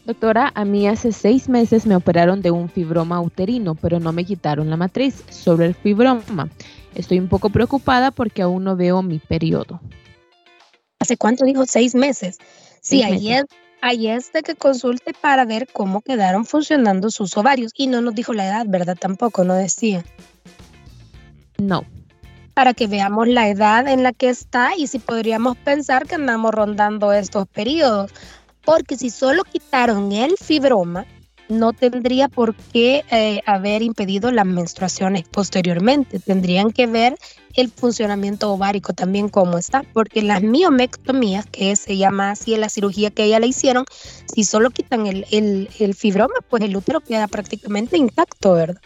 Doctora, 0.08 0.52
a 0.54 0.64
mí 0.64 0.88
hace 0.88 1.12
seis 1.12 1.50
meses 1.50 1.84
me 1.84 1.94
operaron 1.94 2.40
de 2.40 2.50
un 2.50 2.70
fibroma 2.70 3.20
uterino, 3.20 3.74
pero 3.74 4.00
no 4.00 4.10
me 4.10 4.24
quitaron 4.24 4.70
la 4.70 4.78
matriz, 4.78 5.22
sobre 5.28 5.66
el 5.66 5.74
fibroma. 5.74 6.48
Estoy 6.94 7.18
un 7.18 7.28
poco 7.28 7.50
preocupada 7.50 8.10
porque 8.10 8.40
aún 8.40 8.64
no 8.64 8.74
veo 8.74 9.02
mi 9.02 9.18
periodo. 9.18 9.82
¿Hace 10.98 11.18
cuánto 11.18 11.44
dijo? 11.44 11.66
Seis 11.66 11.94
meses. 11.94 12.38
Sí, 12.80 13.02
ahí 13.02 13.34
es, 13.34 13.44
ahí 13.82 14.08
es 14.08 14.32
de 14.32 14.42
que 14.42 14.54
consulte 14.54 15.12
para 15.12 15.44
ver 15.44 15.68
cómo 15.70 16.00
quedaron 16.00 16.46
funcionando 16.46 17.10
sus 17.10 17.36
ovarios. 17.36 17.72
Y 17.76 17.86
no 17.86 18.00
nos 18.00 18.14
dijo 18.14 18.32
la 18.32 18.46
edad, 18.46 18.64
¿verdad? 18.66 18.96
Tampoco, 18.98 19.44
no 19.44 19.52
decía. 19.52 20.06
No. 21.58 21.84
Para 22.54 22.72
que 22.72 22.86
veamos 22.86 23.28
la 23.28 23.50
edad 23.50 23.86
en 23.86 24.02
la 24.02 24.14
que 24.14 24.30
está 24.30 24.70
y 24.74 24.86
si 24.86 25.00
podríamos 25.00 25.58
pensar 25.58 26.06
que 26.06 26.14
andamos 26.14 26.52
rondando 26.52 27.12
estos 27.12 27.46
periodos 27.46 28.10
porque 28.68 28.98
si 28.98 29.08
solo 29.08 29.44
quitaron 29.44 30.12
el 30.12 30.36
fibroma, 30.36 31.06
no 31.48 31.72
tendría 31.72 32.28
por 32.28 32.54
qué 32.54 33.02
eh, 33.10 33.40
haber 33.46 33.80
impedido 33.80 34.30
las 34.30 34.44
menstruaciones 34.44 35.26
posteriormente. 35.26 36.18
Tendrían 36.18 36.70
que 36.70 36.86
ver 36.86 37.16
el 37.54 37.70
funcionamiento 37.70 38.52
ovárico 38.52 38.92
también 38.92 39.30
cómo 39.30 39.56
está, 39.56 39.84
porque 39.94 40.20
las 40.20 40.42
miomectomías, 40.42 41.46
que 41.46 41.74
se 41.76 41.96
llama 41.96 42.32
así 42.32 42.52
en 42.52 42.60
la 42.60 42.68
cirugía 42.68 43.10
que 43.10 43.24
ella 43.24 43.40
le 43.40 43.46
hicieron, 43.46 43.86
si 44.26 44.44
solo 44.44 44.68
quitan 44.68 45.06
el, 45.06 45.24
el 45.78 45.94
fibroma, 45.94 46.34
pues 46.50 46.62
el 46.62 46.76
útero 46.76 47.00
queda 47.00 47.26
prácticamente 47.26 47.96
intacto, 47.96 48.52
¿verdad? 48.52 48.82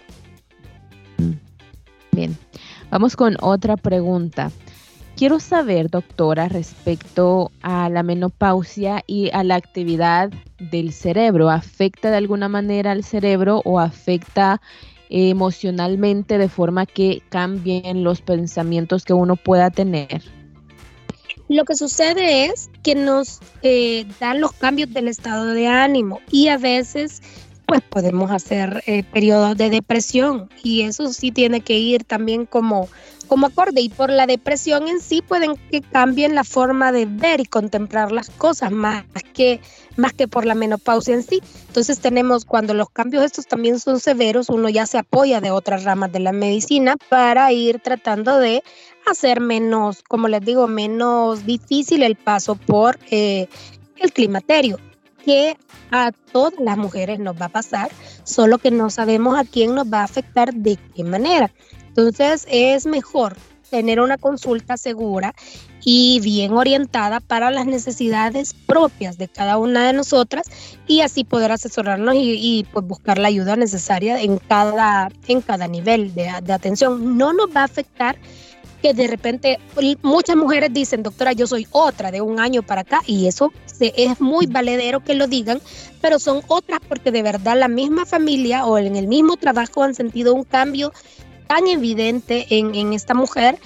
Bien, 2.12 2.38
vamos 2.88 3.16
con 3.16 3.36
otra 3.40 3.76
pregunta. 3.76 4.52
Quiero 5.16 5.40
saber, 5.40 5.90
doctora, 5.90 6.48
respecto 6.48 7.52
a 7.60 7.88
la 7.88 8.02
menopausia 8.02 9.04
y 9.06 9.30
a 9.32 9.44
la 9.44 9.56
actividad 9.56 10.30
del 10.58 10.92
cerebro. 10.92 11.50
¿Afecta 11.50 12.10
de 12.10 12.16
alguna 12.16 12.48
manera 12.48 12.92
al 12.92 13.04
cerebro 13.04 13.60
o 13.64 13.78
afecta 13.78 14.60
emocionalmente 15.10 16.38
de 16.38 16.48
forma 16.48 16.86
que 16.86 17.22
cambien 17.28 18.02
los 18.02 18.22
pensamientos 18.22 19.04
que 19.04 19.12
uno 19.12 19.36
pueda 19.36 19.70
tener? 19.70 20.22
Lo 21.48 21.64
que 21.66 21.76
sucede 21.76 22.46
es 22.46 22.70
que 22.82 22.94
nos 22.94 23.40
eh, 23.62 24.06
dan 24.18 24.40
los 24.40 24.52
cambios 24.52 24.92
del 24.94 25.08
estado 25.08 25.46
de 25.48 25.66
ánimo 25.66 26.20
y 26.30 26.48
a 26.48 26.56
veces 26.56 27.20
pues 27.66 27.82
podemos 27.82 28.30
hacer 28.30 28.82
eh, 28.86 29.02
periodos 29.02 29.56
de 29.56 29.70
depresión 29.70 30.48
y 30.62 30.82
eso 30.82 31.12
sí 31.12 31.30
tiene 31.30 31.60
que 31.60 31.78
ir 31.78 32.04
también 32.04 32.46
como 32.46 32.88
como 33.32 33.46
acorde 33.46 33.80
y 33.80 33.88
por 33.88 34.10
la 34.10 34.26
depresión 34.26 34.88
en 34.88 35.00
sí 35.00 35.22
pueden 35.26 35.56
que 35.70 35.80
cambien 35.80 36.34
la 36.34 36.44
forma 36.44 36.92
de 36.92 37.06
ver 37.06 37.40
y 37.40 37.46
contemplar 37.46 38.12
las 38.12 38.28
cosas 38.28 38.70
más 38.70 39.04
que 39.32 39.58
más 39.96 40.12
que 40.12 40.28
por 40.28 40.44
la 40.44 40.54
menopausia 40.54 41.14
en 41.14 41.22
sí. 41.22 41.40
Entonces 41.68 41.98
tenemos 41.98 42.44
cuando 42.44 42.74
los 42.74 42.90
cambios 42.90 43.24
estos 43.24 43.46
también 43.46 43.80
son 43.80 44.00
severos, 44.00 44.50
uno 44.50 44.68
ya 44.68 44.84
se 44.84 44.98
apoya 44.98 45.40
de 45.40 45.50
otras 45.50 45.84
ramas 45.84 46.12
de 46.12 46.20
la 46.20 46.32
medicina 46.32 46.96
para 47.08 47.50
ir 47.52 47.80
tratando 47.80 48.38
de 48.38 48.62
hacer 49.10 49.40
menos, 49.40 50.02
como 50.02 50.28
les 50.28 50.42
digo, 50.42 50.68
menos 50.68 51.46
difícil 51.46 52.02
el 52.02 52.16
paso 52.16 52.56
por 52.56 52.98
eh, 53.10 53.48
el 53.96 54.12
climaterio 54.12 54.78
que 55.24 55.56
a 55.90 56.12
todas 56.32 56.60
las 56.60 56.76
mujeres 56.76 57.18
nos 57.18 57.40
va 57.40 57.46
a 57.46 57.48
pasar, 57.48 57.90
solo 58.24 58.58
que 58.58 58.70
no 58.70 58.90
sabemos 58.90 59.38
a 59.38 59.44
quién 59.44 59.74
nos 59.74 59.86
va 59.86 60.00
a 60.00 60.04
afectar 60.04 60.52
de 60.52 60.78
qué 60.94 61.02
manera. 61.02 61.50
Entonces 61.94 62.46
es 62.48 62.86
mejor 62.86 63.36
tener 63.70 64.00
una 64.00 64.18
consulta 64.18 64.76
segura 64.76 65.34
y 65.84 66.20
bien 66.20 66.52
orientada 66.52 67.20
para 67.20 67.50
las 67.50 67.66
necesidades 67.66 68.54
propias 68.54 69.18
de 69.18 69.28
cada 69.28 69.58
una 69.58 69.86
de 69.86 69.92
nosotras 69.92 70.46
y 70.86 71.00
así 71.00 71.24
poder 71.24 71.52
asesorarnos 71.52 72.14
y, 72.16 72.66
pues 72.72 72.86
buscar 72.86 73.18
la 73.18 73.28
ayuda 73.28 73.56
necesaria 73.56 74.20
en 74.20 74.38
cada, 74.38 75.10
en 75.26 75.40
cada 75.40 75.68
nivel 75.68 76.14
de, 76.14 76.28
atención. 76.28 77.18
No 77.18 77.32
nos 77.32 77.48
va 77.48 77.62
a 77.62 77.64
afectar 77.64 78.16
que 78.80 78.94
de 78.94 79.06
repente 79.06 79.58
muchas 80.02 80.36
mujeres 80.36 80.72
dicen, 80.72 81.02
doctora, 81.02 81.32
yo 81.32 81.46
soy 81.46 81.66
otra 81.70 82.10
de 82.10 82.20
un 82.20 82.40
año 82.40 82.62
para 82.62 82.82
acá 82.82 83.00
y 83.06 83.26
eso 83.26 83.52
es 83.80 84.20
muy 84.20 84.46
valedero 84.46 85.00
que 85.00 85.14
lo 85.14 85.26
digan, 85.26 85.60
pero 86.00 86.18
son 86.18 86.42
otras 86.48 86.80
porque 86.88 87.10
de 87.10 87.22
verdad 87.22 87.56
la 87.58 87.68
misma 87.68 88.06
familia 88.06 88.66
o 88.66 88.78
en 88.78 88.96
el 88.96 89.06
mismo 89.06 89.36
trabajo 89.36 89.82
han 89.82 89.94
sentido 89.94 90.34
un 90.34 90.44
cambio 90.44 90.92
tan 91.46 91.66
evidente 91.66 92.46
en, 92.50 92.74
en 92.74 92.92
esta 92.92 93.14
mujer 93.14 93.58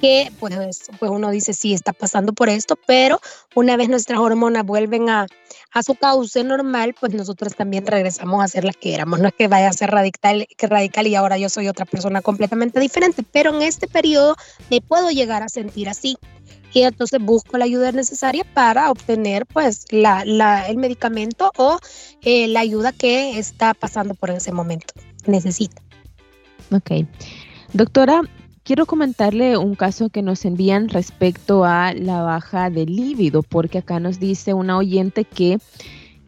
que 0.00 0.30
pues, 0.38 0.54
pues 0.98 1.10
uno 1.10 1.30
dice, 1.30 1.54
sí, 1.54 1.72
está 1.72 1.92
pasando 1.92 2.32
por 2.32 2.48
esto, 2.48 2.76
pero 2.86 3.20
una 3.54 3.76
vez 3.76 3.88
nuestras 3.88 4.18
hormonas 4.18 4.64
vuelven 4.64 5.08
a, 5.08 5.26
a 5.72 5.82
su 5.82 5.94
cauce 5.94 6.44
normal, 6.44 6.94
pues 6.98 7.14
nosotros 7.14 7.54
también 7.54 7.86
regresamos 7.86 8.44
a 8.44 8.48
ser 8.48 8.64
las 8.64 8.76
que 8.76 8.94
éramos. 8.94 9.20
No 9.20 9.28
es 9.28 9.34
que 9.34 9.48
vaya 9.48 9.68
a 9.68 9.72
ser 9.72 9.90
radical, 9.90 10.46
que 10.58 10.66
radical 10.66 11.06
y 11.06 11.14
ahora 11.14 11.38
yo 11.38 11.48
soy 11.48 11.68
otra 11.68 11.86
persona 11.86 12.20
completamente 12.20 12.80
diferente, 12.80 13.22
pero 13.22 13.54
en 13.54 13.62
este 13.62 13.88
periodo 13.88 14.36
me 14.70 14.80
puedo 14.80 15.10
llegar 15.10 15.42
a 15.42 15.48
sentir 15.48 15.88
así 15.88 16.18
y 16.74 16.82
entonces 16.82 17.20
busco 17.20 17.56
la 17.56 17.64
ayuda 17.64 17.92
necesaria 17.92 18.44
para 18.52 18.90
obtener 18.90 19.46
pues 19.46 19.86
la, 19.90 20.24
la, 20.26 20.68
el 20.68 20.76
medicamento 20.76 21.50
o 21.56 21.78
eh, 22.22 22.48
la 22.48 22.60
ayuda 22.60 22.92
que 22.92 23.38
está 23.38 23.72
pasando 23.72 24.14
por 24.14 24.30
ese 24.30 24.52
momento. 24.52 24.92
Necesita. 25.26 25.80
Ok. 26.70 27.06
Doctora, 27.72 28.22
Quiero 28.64 28.86
comentarle 28.86 29.58
un 29.58 29.74
caso 29.74 30.08
que 30.08 30.22
nos 30.22 30.46
envían 30.46 30.88
respecto 30.88 31.66
a 31.66 31.92
la 31.92 32.22
baja 32.22 32.70
de 32.70 32.86
líbido, 32.86 33.42
porque 33.42 33.76
acá 33.76 34.00
nos 34.00 34.18
dice 34.18 34.54
una 34.54 34.78
oyente 34.78 35.26
que 35.26 35.58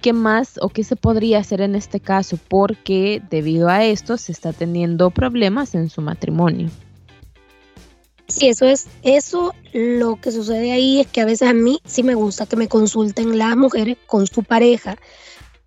qué 0.03 0.12
más 0.12 0.59
o 0.61 0.68
qué 0.68 0.85
se 0.85 0.96
podría 0.96 1.38
hacer 1.38 1.62
en 1.62 1.75
este 1.75 1.99
caso, 1.99 2.38
porque 2.49 3.22
debido 3.31 3.70
a 3.70 3.87
esto 3.87 4.18
se 4.18 4.33
está 4.33 4.53
teniendo 4.53 5.11
problemas 5.11 5.75
en 5.75 5.88
su 5.88 6.03
matrimonio. 6.03 6.68
Sí, 8.29 8.49
eso 8.49 8.66
es, 8.66 8.87
eso 9.03 9.55
lo 9.72 10.16
que 10.16 10.31
sucede 10.31 10.72
ahí 10.72 11.01
es 11.01 11.07
que 11.07 11.22
a 11.22 11.25
veces 11.25 11.49
a 11.49 11.55
mí 11.55 11.79
sí 11.87 12.03
me 12.03 12.14
gusta 12.14 12.44
que 12.44 12.57
me 12.57 12.68
consulten 12.68 13.38
las 13.38 13.57
mujeres 13.57 13.96
con 14.07 14.27
su 14.27 14.42
pareja 14.42 14.99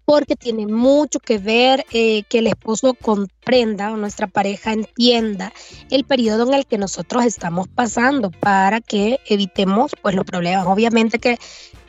porque 0.09 0.35
tiene 0.35 0.65
mucho 0.65 1.19
que 1.19 1.37
ver 1.37 1.85
eh, 1.91 2.23
que 2.23 2.39
el 2.39 2.47
esposo 2.47 2.95
comprenda 2.95 3.93
o 3.93 3.95
nuestra 3.95 4.25
pareja 4.25 4.73
entienda 4.73 5.53
el 5.91 6.03
periodo 6.03 6.47
en 6.47 6.55
el 6.55 6.65
que 6.65 6.79
nosotros 6.79 7.25
estamos 7.25 7.67
pasando 7.67 8.31
para 8.31 8.81
que 8.81 9.19
evitemos 9.27 9.91
pues 10.01 10.15
los 10.15 10.25
problemas. 10.25 10.65
Obviamente 10.65 11.19
que 11.19 11.37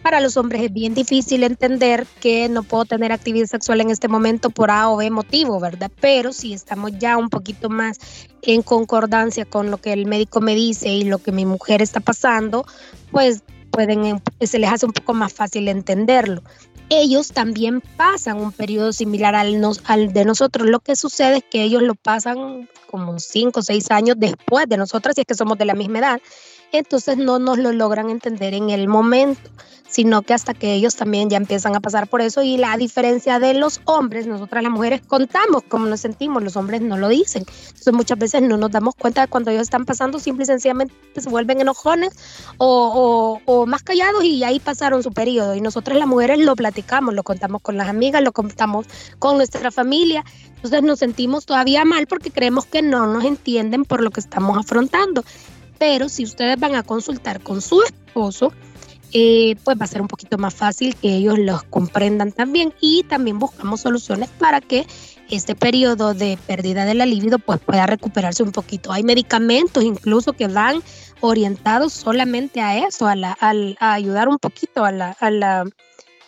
para 0.02 0.20
los 0.20 0.36
hombres 0.36 0.64
es 0.64 0.70
bien 0.70 0.92
difícil 0.92 1.44
entender 1.44 2.06
que 2.20 2.50
no 2.50 2.62
puedo 2.62 2.84
tener 2.84 3.10
actividad 3.10 3.46
sexual 3.46 3.80
en 3.80 3.88
este 3.88 4.06
momento 4.06 4.50
por 4.50 4.70
A 4.70 4.90
o 4.90 4.98
B 4.98 5.08
motivo, 5.08 5.58
¿verdad? 5.58 5.90
Pero 6.02 6.34
si 6.34 6.52
estamos 6.52 6.92
ya 6.98 7.16
un 7.16 7.30
poquito 7.30 7.70
más 7.70 7.96
en 8.42 8.60
concordancia 8.60 9.46
con 9.46 9.70
lo 9.70 9.78
que 9.78 9.94
el 9.94 10.04
médico 10.04 10.42
me 10.42 10.54
dice 10.54 10.90
y 10.90 11.04
lo 11.04 11.20
que 11.20 11.32
mi 11.32 11.46
mujer 11.46 11.80
está 11.80 12.00
pasando, 12.00 12.66
pues 13.12 13.42
pueden, 13.70 14.20
se 14.42 14.58
les 14.58 14.70
hace 14.70 14.84
un 14.84 14.92
poco 14.92 15.14
más 15.14 15.32
fácil 15.32 15.68
entenderlo 15.68 16.42
ellos 16.90 17.28
también 17.28 17.80
pasan 17.96 18.38
un 18.38 18.52
periodo 18.52 18.92
similar 18.92 19.34
al, 19.34 20.12
de 20.12 20.24
nosotros. 20.24 20.68
Lo 20.68 20.80
que 20.80 20.96
sucede 20.96 21.38
es 21.38 21.44
que 21.50 21.62
ellos 21.62 21.82
lo 21.82 21.94
pasan 21.94 22.68
como 22.90 23.18
cinco 23.20 23.60
o 23.60 23.62
seis 23.62 23.90
años 23.90 24.16
después 24.18 24.68
de 24.68 24.76
nosotras, 24.76 25.14
si 25.14 25.22
es 25.22 25.26
que 25.26 25.34
somos 25.34 25.56
de 25.56 25.64
la 25.64 25.74
misma 25.74 26.00
edad. 26.00 26.20
Entonces 26.72 27.16
no 27.16 27.38
nos 27.38 27.58
lo 27.58 27.72
logran 27.72 28.10
entender 28.10 28.54
en 28.54 28.70
el 28.70 28.88
momento 28.88 29.50
sino 29.90 30.22
que 30.22 30.32
hasta 30.32 30.54
que 30.54 30.72
ellos 30.72 30.94
también 30.94 31.28
ya 31.28 31.36
empiezan 31.36 31.74
a 31.74 31.80
pasar 31.80 32.06
por 32.06 32.20
eso 32.20 32.42
y 32.42 32.56
la 32.56 32.76
diferencia 32.76 33.38
de 33.38 33.54
los 33.54 33.80
hombres, 33.84 34.26
nosotras 34.26 34.62
las 34.62 34.72
mujeres 34.72 35.02
contamos 35.06 35.62
cómo 35.68 35.86
nos 35.86 36.00
sentimos, 36.00 36.42
los 36.42 36.56
hombres 36.56 36.80
no 36.80 36.96
lo 36.96 37.08
dicen. 37.08 37.44
Entonces 37.66 37.92
muchas 37.92 38.18
veces 38.18 38.42
no 38.42 38.56
nos 38.56 38.70
damos 38.70 38.94
cuenta 38.94 39.22
de 39.22 39.28
cuando 39.28 39.50
ellos 39.50 39.62
están 39.62 39.84
pasando, 39.84 40.18
simple 40.20 40.44
y 40.44 40.46
sencillamente 40.46 40.94
se 41.16 41.28
vuelven 41.28 41.60
enojones 41.60 42.14
o, 42.58 43.40
o, 43.44 43.66
más 43.66 43.82
callados 43.82 44.22
y 44.24 44.44
ahí 44.44 44.60
pasaron 44.60 45.02
su 45.02 45.12
periodo. 45.12 45.56
Y 45.56 45.60
nosotras 45.60 45.98
las 45.98 46.06
mujeres 46.06 46.38
lo 46.38 46.54
platicamos, 46.54 46.79
lo 47.12 47.22
contamos 47.22 47.62
con 47.62 47.76
las 47.76 47.88
amigas, 47.88 48.22
lo 48.22 48.32
contamos 48.32 48.86
con 49.18 49.36
nuestra 49.36 49.70
familia. 49.70 50.24
Entonces 50.56 50.82
nos 50.82 50.98
sentimos 50.98 51.46
todavía 51.46 51.84
mal 51.84 52.06
porque 52.06 52.30
creemos 52.30 52.66
que 52.66 52.82
no 52.82 53.06
nos 53.06 53.24
entienden 53.24 53.84
por 53.84 54.02
lo 54.02 54.10
que 54.10 54.20
estamos 54.20 54.58
afrontando. 54.58 55.24
Pero 55.78 56.08
si 56.08 56.24
ustedes 56.24 56.58
van 56.60 56.74
a 56.74 56.82
consultar 56.82 57.40
con 57.40 57.62
su 57.62 57.82
esposo, 57.82 58.52
eh, 59.12 59.56
pues 59.64 59.80
va 59.80 59.84
a 59.84 59.88
ser 59.88 60.02
un 60.02 60.08
poquito 60.08 60.38
más 60.38 60.54
fácil 60.54 60.94
que 60.94 61.16
ellos 61.16 61.38
los 61.38 61.64
comprendan 61.64 62.30
también 62.30 62.72
y 62.80 63.02
también 63.04 63.38
buscamos 63.40 63.80
soluciones 63.80 64.28
para 64.38 64.60
que 64.60 64.86
este 65.30 65.54
periodo 65.54 66.14
de 66.14 66.38
pérdida 66.46 66.84
de 66.84 66.94
la 66.94 67.06
libido 67.06 67.38
pues 67.38 67.60
pueda 67.60 67.86
recuperarse 67.86 68.42
un 68.42 68.52
poquito. 68.52 68.92
Hay 68.92 69.02
medicamentos 69.02 69.82
incluso 69.82 70.32
que 70.32 70.48
van 70.48 70.82
orientados 71.20 71.92
solamente 71.92 72.60
a 72.60 72.86
eso, 72.86 73.06
a, 73.06 73.16
la, 73.16 73.36
a 73.40 73.92
ayudar 73.92 74.28
un 74.28 74.38
poquito 74.38 74.84
a 74.84 74.92
la, 74.92 75.16
a 75.18 75.30
la, 75.30 75.64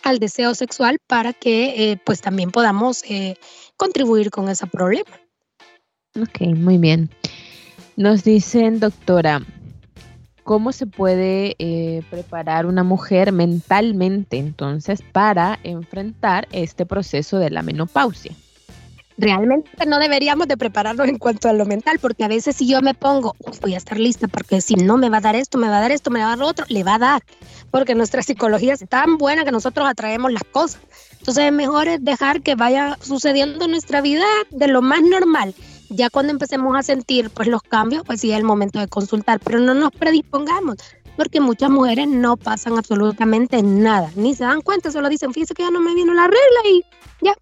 al 0.03 0.19
deseo 0.19 0.53
sexual 0.53 0.97
para 1.07 1.33
que 1.33 1.91
eh, 1.91 1.97
pues 2.05 2.21
también 2.21 2.51
podamos 2.51 3.03
eh, 3.09 3.37
contribuir 3.77 4.29
con 4.29 4.49
ese 4.49 4.67
problema. 4.67 5.09
Ok, 6.19 6.41
muy 6.55 6.77
bien. 6.77 7.09
Nos 7.95 8.23
dicen, 8.23 8.79
doctora, 8.79 9.41
cómo 10.43 10.71
se 10.71 10.85
puede 10.85 11.55
eh, 11.57 12.03
preparar 12.09 12.65
una 12.65 12.83
mujer 12.83 13.31
mentalmente 13.31 14.37
entonces 14.37 15.01
para 15.11 15.59
enfrentar 15.63 16.47
este 16.51 16.85
proceso 16.85 17.39
de 17.39 17.49
la 17.49 17.63
menopausia. 17.63 18.33
Realmente 19.17 19.69
no 19.85 19.99
deberíamos 19.99 20.47
de 20.47 20.57
prepararnos 20.57 21.07
en 21.07 21.17
cuanto 21.17 21.47
a 21.49 21.53
lo 21.53 21.65
mental, 21.65 21.99
porque 21.99 22.23
a 22.23 22.27
veces 22.27 22.55
si 22.55 22.67
yo 22.67 22.81
me 22.81 22.93
pongo, 22.93 23.35
voy 23.61 23.75
a 23.75 23.77
estar 23.77 23.99
lista, 23.99 24.27
porque 24.27 24.61
si 24.61 24.75
no 24.75 24.97
me 24.97 25.09
va 25.09 25.17
a 25.17 25.21
dar 25.21 25.35
esto, 25.35 25.57
me 25.57 25.67
va 25.67 25.77
a 25.77 25.81
dar 25.81 25.91
esto, 25.91 26.09
me 26.09 26.19
va 26.19 26.25
a 26.25 26.29
dar 26.29 26.39
lo 26.39 26.47
otro, 26.47 26.65
le 26.69 26.83
va 26.83 26.95
a 26.95 26.99
dar, 26.99 27.23
porque 27.69 27.95
nuestra 27.95 28.23
psicología 28.23 28.73
es 28.73 28.83
tan 28.89 29.17
buena 29.17 29.45
que 29.45 29.51
nosotros 29.51 29.87
atraemos 29.87 30.31
las 30.31 30.43
cosas. 30.43 30.81
Entonces 31.19 31.45
es 31.45 31.53
mejor 31.53 31.87
dejar 31.99 32.41
que 32.41 32.55
vaya 32.55 32.97
sucediendo 33.01 33.65
en 33.65 33.71
nuestra 33.71 34.01
vida 34.01 34.25
de 34.49 34.67
lo 34.67 34.81
más 34.81 35.01
normal 35.03 35.53
ya 35.95 36.09
cuando 36.09 36.31
empecemos 36.31 36.75
a 36.75 36.83
sentir 36.83 37.29
pues 37.29 37.47
los 37.47 37.61
cambios, 37.61 38.03
pues 38.05 38.21
sí 38.21 38.31
es 38.31 38.37
el 38.37 38.43
momento 38.43 38.79
de 38.79 38.87
consultar, 38.87 39.39
pero 39.39 39.59
no 39.59 39.73
nos 39.73 39.91
predispongamos, 39.91 40.77
porque 41.15 41.39
muchas 41.39 41.69
mujeres 41.69 42.07
no 42.07 42.37
pasan 42.37 42.77
absolutamente 42.77 43.61
nada, 43.61 44.09
ni 44.15 44.33
se 44.33 44.43
dan 44.43 44.61
cuenta, 44.61 44.91
solo 44.91 45.09
dicen, 45.09 45.33
fíjese 45.33 45.53
que 45.53 45.63
ya 45.63 45.71
no 45.71 45.79
me 45.79 45.93
vino 45.93 46.13
la 46.13 46.23
regla 46.23 46.69
y 46.69 46.83
ya. 47.21 47.33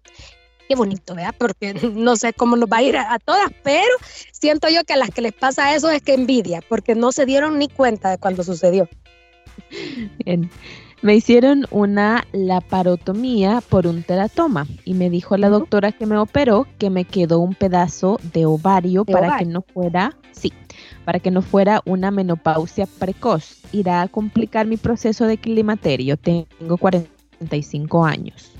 Qué 0.72 0.76
bonito, 0.76 1.14
¿verdad? 1.14 1.34
Porque 1.36 1.74
no 1.94 2.16
sé 2.16 2.32
cómo 2.32 2.56
nos 2.56 2.66
va 2.66 2.78
a 2.78 2.82
ir 2.82 2.96
a, 2.96 3.12
a 3.12 3.18
todas, 3.18 3.50
pero 3.62 3.94
siento 4.32 4.70
yo 4.70 4.84
que 4.84 4.94
a 4.94 4.96
las 4.96 5.10
que 5.10 5.20
les 5.20 5.34
pasa 5.34 5.74
eso 5.74 5.90
es 5.90 6.00
que 6.00 6.14
envidia, 6.14 6.62
porque 6.66 6.94
no 6.94 7.12
se 7.12 7.26
dieron 7.26 7.58
ni 7.58 7.68
cuenta 7.68 8.08
de 8.08 8.16
cuando 8.16 8.42
sucedió. 8.42 8.88
Bien. 10.24 10.50
Me 11.02 11.14
hicieron 11.14 11.66
una 11.70 12.24
laparotomía 12.32 13.60
por 13.68 13.86
un 13.86 14.02
teratoma 14.02 14.66
y 14.84 14.94
me 14.94 15.10
dijo 15.10 15.36
la 15.36 15.50
doctora 15.50 15.92
que 15.92 16.06
me 16.06 16.16
operó 16.16 16.66
que 16.78 16.88
me 16.88 17.04
quedó 17.04 17.40
un 17.40 17.54
pedazo 17.54 18.18
de 18.32 18.46
ovario 18.46 19.04
para 19.04 19.36
que 19.36 19.44
no 19.44 19.60
fuera, 19.60 20.16
sí, 20.30 20.54
para 21.04 21.18
que 21.18 21.30
no 21.30 21.42
fuera 21.42 21.82
una 21.84 22.10
menopausia 22.10 22.86
precoz. 22.86 23.58
Irá 23.72 24.00
a 24.00 24.08
complicar 24.08 24.66
mi 24.66 24.78
proceso 24.78 25.26
de 25.26 25.36
climaterio. 25.36 26.16
Tengo 26.16 26.78
45 26.78 28.04
años. 28.06 28.51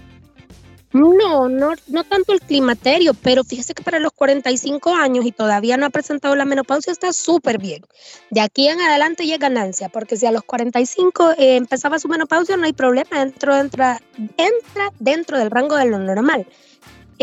No, 0.92 1.48
no, 1.48 1.72
no 1.88 2.05
tanto 2.05 2.33
el 2.33 2.40
climaterio, 2.40 3.14
pero 3.14 3.44
fíjese 3.44 3.72
que 3.72 3.83
para 3.83 3.98
los 3.98 4.12
45 4.12 4.94
años 4.94 5.24
y 5.24 5.33
todavía 5.33 5.78
no 5.78 5.87
ha 5.87 5.90
presentado 5.90 6.37
la 6.37 6.44
menopausia 6.44 6.92
está 6.92 7.12
súper 7.14 7.59
bien. 7.59 7.83
De 8.31 8.40
aquí 8.42 8.68
en 8.68 8.81
adelante 8.81 9.26
ya 9.26 9.38
ganancia, 9.38 9.88
porque 9.88 10.16
si 10.16 10.26
a 10.26 10.33
los 10.33 10.42
45 10.44 11.33
eh, 11.38 11.57
empezaba 11.57 11.98
su 11.98 12.09
menopausia 12.09 12.59
no 12.59 12.66
hay 12.66 12.74
problema, 12.74 13.20
dentro, 13.20 13.57
entra, 13.57 14.00
entra 14.37 14.92
dentro 14.98 15.38
del 15.38 15.50
rango 15.50 15.76
de 15.76 15.87
lo 15.87 15.98
normal. 15.98 16.46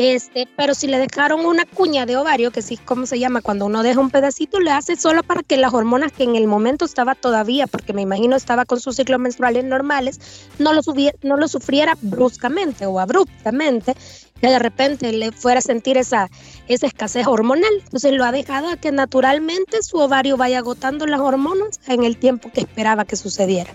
Este, 0.01 0.47
pero 0.55 0.75
si 0.75 0.87
le 0.87 0.97
dejaron 0.97 1.45
una 1.45 1.65
cuña 1.65 2.05
de 2.05 2.15
ovario, 2.15 2.51
que 2.51 2.61
sí 2.61 2.75
es 2.75 2.79
como 2.79 3.05
se 3.05 3.19
llama 3.19 3.41
cuando 3.41 3.65
uno 3.65 3.83
deja 3.83 3.99
un 3.99 4.09
pedacito, 4.09 4.61
le 4.61 4.71
hace 4.71 4.95
solo 4.95 5.23
para 5.23 5.43
que 5.43 5.57
las 5.57 5.73
hormonas 5.73 6.13
que 6.13 6.23
en 6.23 6.37
el 6.37 6.47
momento 6.47 6.85
estaba 6.85 7.15
todavía, 7.15 7.67
porque 7.67 7.91
me 7.91 8.03
imagino 8.03 8.37
estaba 8.37 8.63
con 8.63 8.79
sus 8.79 8.95
ciclos 8.95 9.19
menstruales 9.19 9.65
normales, 9.65 10.47
no 10.57 10.71
lo, 10.71 10.79
no 11.23 11.35
lo 11.35 11.49
sufriera 11.49 11.97
bruscamente 12.01 12.85
o 12.85 12.97
abruptamente, 12.97 13.93
que 14.39 14.47
de 14.47 14.59
repente 14.59 15.11
le 15.11 15.33
fuera 15.33 15.59
a 15.59 15.61
sentir 15.61 15.97
esa, 15.97 16.29
esa 16.69 16.87
escasez 16.87 17.27
hormonal. 17.27 17.73
Entonces 17.83 18.13
lo 18.13 18.23
ha 18.23 18.31
dejado 18.31 18.69
a 18.69 18.77
que 18.77 18.93
naturalmente 18.93 19.83
su 19.83 19.97
ovario 19.97 20.37
vaya 20.37 20.59
agotando 20.59 21.07
las 21.07 21.19
hormonas 21.19 21.81
en 21.87 22.05
el 22.05 22.15
tiempo 22.15 22.49
que 22.53 22.61
esperaba 22.61 23.03
que 23.03 23.17
sucediera. 23.17 23.71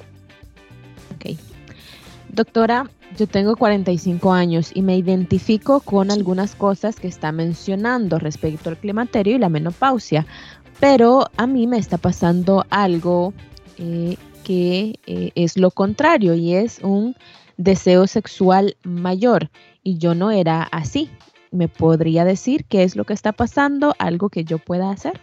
Ok. 1.17 1.37
Doctora, 2.35 2.91
yo 3.17 3.29
tengo 3.29 3.55
45 3.55 4.33
años 4.33 4.73
y 4.75 4.83
me 4.83 4.97
identifico 4.97 5.79
con 5.79 6.11
algunas 6.11 6.57
cosas 6.57 6.99
que 6.99 7.07
está 7.07 7.31
mencionando 7.31 8.19
respecto 8.19 8.71
al 8.71 8.77
climaterio 8.77 9.37
y 9.37 9.39
la 9.39 9.49
menopausia, 9.49 10.27
pero 10.81 11.29
a 11.37 11.47
mí 11.47 11.69
me 11.69 11.79
está 11.79 11.97
pasando 11.97 12.67
algo 12.71 13.33
eh, 13.79 14.17
que 14.43 14.99
eh, 15.07 15.31
es 15.37 15.57
lo 15.57 15.71
contrario 15.71 16.35
y 16.35 16.55
es 16.55 16.81
un 16.83 17.15
deseo 17.57 18.09
sexual 18.09 18.77
mayor 18.83 19.51
y 19.85 19.99
yo 19.99 20.17
no 20.17 20.33
era 20.33 20.65
así. 20.65 21.11
¿Me 21.53 21.69
podría 21.69 22.25
decir 22.25 22.65
qué 22.65 22.83
es 22.83 22.97
lo 22.97 23.05
que 23.05 23.13
está 23.13 23.31
pasando? 23.31 23.95
¿Algo 24.01 24.29
que 24.29 24.43
yo 24.43 24.59
pueda 24.59 24.91
hacer? 24.91 25.21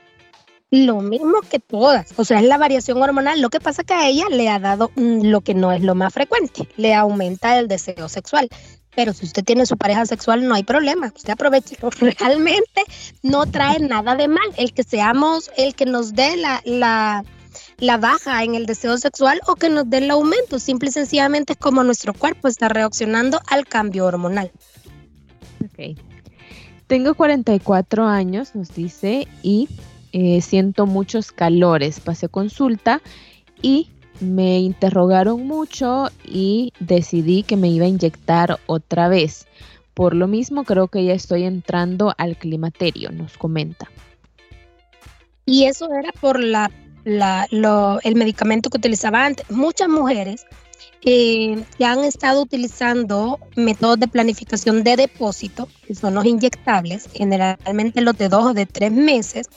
Lo 0.72 1.02
mismo 1.02 1.42
que 1.42 1.60
todas, 1.60 2.14
o 2.16 2.24
sea, 2.24 2.40
es 2.40 2.46
la 2.46 2.58
variación 2.58 3.02
hormonal. 3.02 3.42
Lo 3.42 3.50
que 3.50 3.60
pasa 3.60 3.84
que 3.84 3.94
a 3.94 4.08
ella 4.08 4.24
le 4.32 4.48
ha 4.48 4.58
dado 4.58 4.90
mm, 4.96 5.26
lo 5.26 5.42
que 5.42 5.54
no 5.54 5.74
es 5.74 5.82
lo 5.82 5.96
más 5.96 6.14
frecuente, 6.14 6.70
le 6.78 6.94
aumenta 6.94 7.60
el 7.60 7.68
deseo 7.68 8.08
sexual. 8.08 8.48
Pero 8.96 9.12
si 9.12 9.26
usted 9.26 9.44
tiene 9.44 9.66
su 9.66 9.78
pareja 9.78 10.06
sexual, 10.06 10.48
no 10.48 10.56
hay 10.56 10.64
problema. 10.64 11.12
Usted 11.14 11.34
aproveche. 11.34 11.78
Realmente 12.20 12.84
no 13.22 13.46
trae 13.48 13.80
nada 13.80 14.16
de 14.16 14.30
mal 14.30 14.48
el 14.56 14.74
que 14.74 14.84
seamos, 14.84 15.52
el 15.58 15.76
que 15.76 15.86
nos 15.86 16.14
dé 16.14 16.38
la, 16.38 16.62
la, 16.64 17.26
la 17.78 17.98
baja 17.98 18.42
en 18.44 18.56
el 18.56 18.66
deseo 18.66 18.98
sexual 18.98 19.42
o 19.48 19.56
que 19.56 19.70
nos 19.70 19.90
dé 19.90 19.98
el 19.98 20.12
aumento. 20.12 20.58
Simple 20.58 20.88
y 20.88 20.94
sencillamente 20.94 21.54
es 21.54 21.60
como 21.60 21.84
nuestro 21.84 22.14
cuerpo 22.14 22.48
está 22.48 22.70
reaccionando 22.70 23.42
al 23.48 23.66
cambio 23.68 24.06
hormonal. 24.06 24.52
Ok. 25.66 25.98
Tengo 26.88 27.14
44 27.14 28.06
años, 28.06 28.56
nos 28.56 28.74
dice, 28.74 29.28
y 29.44 29.70
eh, 30.12 30.42
siento 30.42 30.86
muchos 30.86 31.32
calores. 31.32 32.00
Pasé 32.00 32.30
consulta 32.30 33.02
y 33.62 33.90
me 34.20 34.60
interrogaron 34.60 35.46
mucho 35.46 36.10
y 36.26 36.74
decidí 36.80 37.44
que 37.44 37.58
me 37.58 37.70
iba 37.70 37.86
a 37.86 37.90
inyectar 37.90 38.60
otra 38.68 39.08
vez. 39.08 39.48
Por 39.94 40.16
lo 40.16 40.28
mismo 40.28 40.64
creo 40.64 40.88
que 40.88 41.04
ya 41.04 41.14
estoy 41.14 41.44
entrando 41.44 42.14
al 42.18 42.38
climaterio, 42.38 43.12
nos 43.12 43.38
comenta. 43.38 43.90
Y 45.46 45.66
eso 45.66 45.90
era 45.92 46.12
por 46.14 46.40
la, 46.40 46.72
el 47.04 48.16
medicamento 48.16 48.70
que 48.70 48.78
utilizaba 48.78 49.26
antes. 49.26 49.50
Muchas 49.50 49.90
mujeres 49.90 50.46
eh, 51.04 51.64
que 51.78 51.86
han 51.86 52.04
estado 52.04 52.44
utilizando 52.44 53.40
métodos 53.56 54.00
de 54.00 54.08
planificación 54.08 54.84
de 54.84 54.96
depósito, 54.96 55.68
que 55.86 55.96
son 55.96 56.14
los 56.14 56.26
inyectables, 56.26 57.10
generalmente 57.12 58.02
los 58.02 58.18
de 58.18 58.30
dos 58.30 58.46
o 58.46 58.54
de 58.54 58.68
tres 58.68 58.92
meses, 58.92 59.50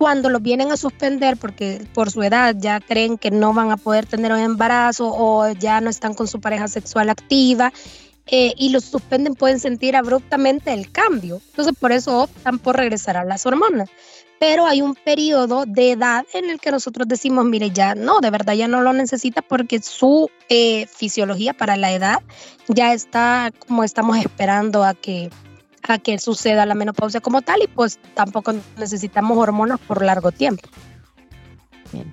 cuando 0.00 0.30
los 0.30 0.40
vienen 0.40 0.72
a 0.72 0.78
suspender 0.78 1.36
porque 1.36 1.86
por 1.92 2.10
su 2.10 2.22
edad 2.22 2.56
ya 2.58 2.80
creen 2.80 3.18
que 3.18 3.30
no 3.30 3.52
van 3.52 3.70
a 3.70 3.76
poder 3.76 4.06
tener 4.06 4.32
un 4.32 4.38
embarazo 4.38 5.12
o 5.14 5.52
ya 5.52 5.82
no 5.82 5.90
están 5.90 6.14
con 6.14 6.26
su 6.26 6.40
pareja 6.40 6.68
sexual 6.68 7.10
activa 7.10 7.70
eh, 8.26 8.54
y 8.56 8.70
los 8.70 8.86
suspenden 8.86 9.34
pueden 9.34 9.60
sentir 9.60 9.96
abruptamente 9.96 10.72
el 10.72 10.90
cambio. 10.90 11.42
Entonces 11.50 11.74
por 11.78 11.92
eso 11.92 12.22
optan 12.22 12.58
por 12.58 12.78
regresar 12.78 13.18
a 13.18 13.24
las 13.24 13.44
hormonas. 13.44 13.90
Pero 14.38 14.64
hay 14.64 14.80
un 14.80 14.94
periodo 14.94 15.66
de 15.66 15.90
edad 15.90 16.24
en 16.32 16.48
el 16.48 16.60
que 16.60 16.70
nosotros 16.70 17.06
decimos, 17.06 17.44
mire, 17.44 17.70
ya 17.70 17.94
no, 17.94 18.20
de 18.20 18.30
verdad 18.30 18.54
ya 18.54 18.68
no 18.68 18.80
lo 18.80 18.94
necesita 18.94 19.42
porque 19.42 19.82
su 19.82 20.30
eh, 20.48 20.86
fisiología 20.86 21.52
para 21.52 21.76
la 21.76 21.92
edad 21.92 22.22
ya 22.68 22.94
está 22.94 23.52
como 23.66 23.84
estamos 23.84 24.16
esperando 24.16 24.82
a 24.82 24.94
que 24.94 25.28
a 25.88 25.98
que 25.98 26.18
suceda 26.18 26.66
la 26.66 26.74
menopausia 26.74 27.20
como 27.20 27.42
tal 27.42 27.62
y 27.62 27.66
pues 27.66 27.98
tampoco 28.14 28.54
necesitamos 28.78 29.36
hormonas 29.38 29.80
por 29.80 30.04
largo 30.04 30.32
tiempo. 30.32 30.68
Bien. 31.92 32.12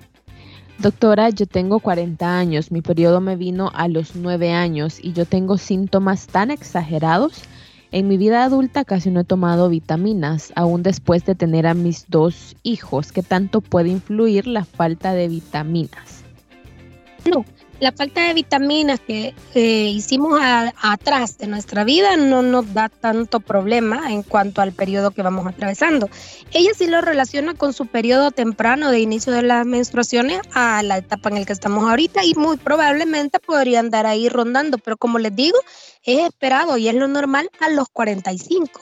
Doctora, 0.78 1.30
yo 1.30 1.46
tengo 1.46 1.80
40 1.80 2.38
años, 2.38 2.70
mi 2.70 2.82
periodo 2.82 3.20
me 3.20 3.34
vino 3.34 3.70
a 3.74 3.88
los 3.88 4.14
9 4.14 4.52
años 4.52 4.98
y 5.02 5.12
yo 5.12 5.24
tengo 5.24 5.58
síntomas 5.58 6.28
tan 6.28 6.52
exagerados. 6.52 7.42
En 7.90 8.06
mi 8.06 8.16
vida 8.16 8.44
adulta 8.44 8.84
casi 8.84 9.10
no 9.10 9.20
he 9.20 9.24
tomado 9.24 9.68
vitaminas, 9.68 10.52
aún 10.54 10.82
después 10.82 11.24
de 11.24 11.34
tener 11.34 11.66
a 11.66 11.74
mis 11.74 12.08
dos 12.08 12.54
hijos. 12.62 13.10
¿Qué 13.10 13.22
tanto 13.22 13.60
puede 13.60 13.88
influir 13.88 14.46
la 14.46 14.64
falta 14.64 15.14
de 15.14 15.26
vitaminas? 15.26 16.22
No, 17.28 17.44
la 17.80 17.92
falta 17.92 18.22
de 18.26 18.34
vitaminas 18.34 19.00
que 19.00 19.34
hicimos 19.54 20.40
atrás 20.42 21.38
de 21.38 21.46
nuestra 21.46 21.84
vida 21.84 22.16
no 22.16 22.42
nos 22.42 22.74
da 22.74 22.88
tanto 22.88 23.40
problema 23.40 24.12
en 24.12 24.22
cuanto 24.22 24.60
al 24.60 24.72
periodo 24.72 25.12
que 25.12 25.22
vamos 25.22 25.46
atravesando. 25.46 26.08
Ella 26.52 26.70
sí 26.76 26.86
lo 26.86 27.00
relaciona 27.00 27.54
con 27.54 27.72
su 27.72 27.86
periodo 27.86 28.30
temprano 28.30 28.90
de 28.90 29.00
inicio 29.00 29.32
de 29.32 29.42
las 29.42 29.64
menstruaciones 29.64 30.40
a 30.54 30.82
la 30.82 30.98
etapa 30.98 31.28
en 31.28 31.36
la 31.36 31.44
que 31.44 31.52
estamos 31.52 31.88
ahorita 31.88 32.24
y 32.24 32.34
muy 32.34 32.56
probablemente 32.56 33.38
podría 33.38 33.80
andar 33.80 34.06
ahí 34.06 34.28
rondando, 34.28 34.78
pero 34.78 34.96
como 34.96 35.18
les 35.18 35.34
digo, 35.34 35.58
es 36.04 36.20
esperado 36.20 36.76
y 36.78 36.88
es 36.88 36.94
lo 36.94 37.06
normal 37.06 37.50
a 37.60 37.68
los 37.68 37.88
45 37.88 38.80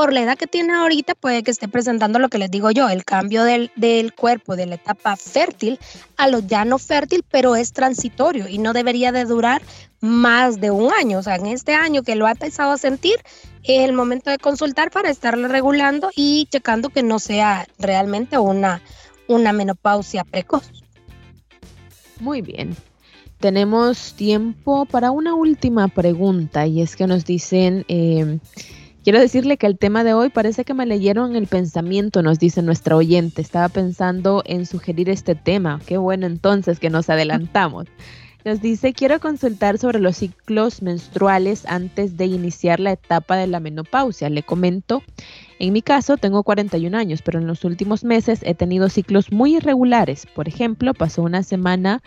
por 0.00 0.14
la 0.14 0.22
edad 0.22 0.38
que 0.38 0.46
tiene 0.46 0.72
ahorita, 0.72 1.14
puede 1.14 1.42
que 1.42 1.50
esté 1.50 1.68
presentando 1.68 2.18
lo 2.18 2.30
que 2.30 2.38
les 2.38 2.50
digo 2.50 2.70
yo, 2.70 2.88
el 2.88 3.04
cambio 3.04 3.44
del, 3.44 3.70
del, 3.76 4.14
cuerpo 4.14 4.56
de 4.56 4.64
la 4.64 4.76
etapa 4.76 5.14
fértil 5.14 5.78
a 6.16 6.26
lo 6.26 6.38
ya 6.38 6.64
no 6.64 6.78
fértil, 6.78 7.22
pero 7.30 7.54
es 7.54 7.74
transitorio 7.74 8.48
y 8.48 8.56
no 8.56 8.72
debería 8.72 9.12
de 9.12 9.26
durar 9.26 9.60
más 10.00 10.58
de 10.58 10.70
un 10.70 10.90
año. 10.98 11.18
O 11.18 11.22
sea, 11.22 11.36
en 11.36 11.44
este 11.44 11.74
año 11.74 12.02
que 12.02 12.14
lo 12.14 12.24
ha 12.24 12.30
empezado 12.30 12.72
a 12.72 12.78
sentir, 12.78 13.16
es 13.62 13.84
el 13.86 13.92
momento 13.92 14.30
de 14.30 14.38
consultar 14.38 14.90
para 14.90 15.10
estarlo 15.10 15.48
regulando 15.48 16.08
y 16.16 16.48
checando 16.50 16.88
que 16.88 17.02
no 17.02 17.18
sea 17.18 17.66
realmente 17.78 18.38
una, 18.38 18.80
una 19.28 19.52
menopausia 19.52 20.24
precoz. 20.24 20.72
Muy 22.20 22.40
bien. 22.40 22.74
Tenemos 23.38 24.14
tiempo 24.14 24.86
para 24.86 25.10
una 25.10 25.34
última 25.34 25.88
pregunta 25.88 26.66
y 26.66 26.80
es 26.80 26.96
que 26.96 27.06
nos 27.06 27.26
dicen... 27.26 27.84
Eh, 27.88 28.38
Quiero 29.10 29.22
decirle 29.22 29.56
que 29.56 29.66
el 29.66 29.76
tema 29.76 30.04
de 30.04 30.14
hoy 30.14 30.28
parece 30.28 30.64
que 30.64 30.72
me 30.72 30.86
leyeron 30.86 31.34
el 31.34 31.48
pensamiento, 31.48 32.22
nos 32.22 32.38
dice 32.38 32.62
nuestra 32.62 32.94
oyente. 32.94 33.42
Estaba 33.42 33.68
pensando 33.68 34.44
en 34.46 34.66
sugerir 34.66 35.10
este 35.10 35.34
tema. 35.34 35.80
Qué 35.84 35.98
bueno 35.98 36.28
entonces 36.28 36.78
que 36.78 36.90
nos 36.90 37.10
adelantamos. 37.10 37.88
Nos 38.44 38.62
dice, 38.62 38.94
quiero 38.94 39.20
consultar 39.20 39.78
sobre 39.78 39.98
los 39.98 40.16
ciclos 40.16 40.80
menstruales 40.80 41.66
antes 41.66 42.16
de 42.16 42.26
iniciar 42.26 42.80
la 42.80 42.92
etapa 42.92 43.36
de 43.36 43.48
la 43.48 43.60
menopausia. 43.60 44.30
Le 44.30 44.44
comento, 44.44 45.02
en 45.58 45.74
mi 45.74 45.82
caso 45.82 46.16
tengo 46.16 46.42
41 46.42 46.96
años, 46.96 47.20
pero 47.20 47.38
en 47.38 47.46
los 47.46 47.64
últimos 47.64 48.02
meses 48.02 48.40
he 48.44 48.54
tenido 48.54 48.88
ciclos 48.88 49.30
muy 49.30 49.56
irregulares. 49.56 50.24
Por 50.34 50.48
ejemplo, 50.48 50.94
pasó 50.94 51.22
una 51.22 51.42
semana 51.42 52.00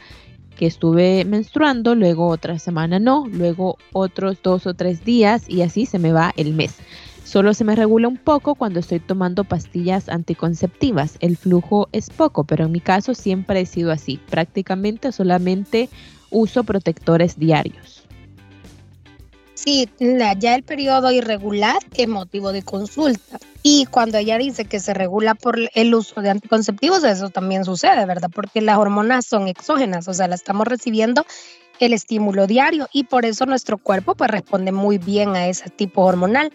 que 0.58 0.66
estuve 0.66 1.26
menstruando, 1.26 1.96
luego 1.96 2.28
otra 2.28 2.60
semana 2.60 3.00
no, 3.00 3.26
luego 3.28 3.78
otros 3.92 4.38
dos 4.42 4.68
o 4.68 4.74
tres 4.74 5.04
días 5.04 5.50
y 5.50 5.62
así 5.62 5.86
se 5.86 6.00
me 6.00 6.12
va 6.12 6.34
el 6.38 6.54
mes. 6.54 6.76
Solo 7.24 7.54
se 7.54 7.64
me 7.64 7.76
regula 7.76 8.08
un 8.08 8.18
poco 8.18 8.54
cuando 8.54 8.80
estoy 8.80 9.00
tomando 9.00 9.44
pastillas 9.44 10.10
anticonceptivas. 10.10 11.18
El 11.20 11.38
flujo 11.38 11.88
es 11.92 12.10
poco, 12.10 12.44
pero 12.44 12.66
en 12.66 12.72
mi 12.72 12.80
caso 12.80 13.16
siempre 13.16 13.62
he 13.62 13.66
sido 13.66 13.92
así. 13.92 14.20
Prácticamente 14.30 15.12
solamente 15.12 15.90
uso 16.30 16.64
protectores 16.64 17.40
diarios. 17.40 18.03
Sí, 19.66 19.90
ya 20.40 20.56
el 20.56 20.64
periodo 20.64 21.10
irregular 21.12 21.78
es 21.96 22.08
motivo 22.08 22.52
de 22.52 22.64
consulta. 22.64 23.40
Y 23.62 23.86
cuando 23.86 24.18
ella 24.18 24.38
dice 24.38 24.66
que 24.66 24.82
se 24.82 24.94
regula 24.94 25.36
por 25.36 25.58
el 25.74 25.96
uso 25.96 26.20
de 26.20 26.32
anticonceptivos, 26.32 27.06
eso 27.06 27.30
también 27.30 27.64
sucede, 27.64 28.06
¿verdad? 28.06 28.30
Porque 28.34 28.60
las 28.60 28.78
hormonas 28.78 29.26
son 29.26 29.48
exógenas, 29.48 30.10
o 30.10 30.14
sea, 30.14 30.28
la 30.28 30.36
estamos 30.36 30.68
recibiendo 30.68 31.26
el 31.80 31.94
estímulo 31.94 32.46
diario 32.46 32.90
y 32.92 33.06
por 33.06 33.26
eso 33.26 33.46
nuestro 33.46 33.78
cuerpo 33.78 34.16
pues 34.16 34.30
responde 34.30 34.74
muy 34.74 34.98
bien 34.98 35.30
a 35.38 35.48
ese 35.48 35.70
tipo 35.70 36.02
hormonal. 36.02 36.52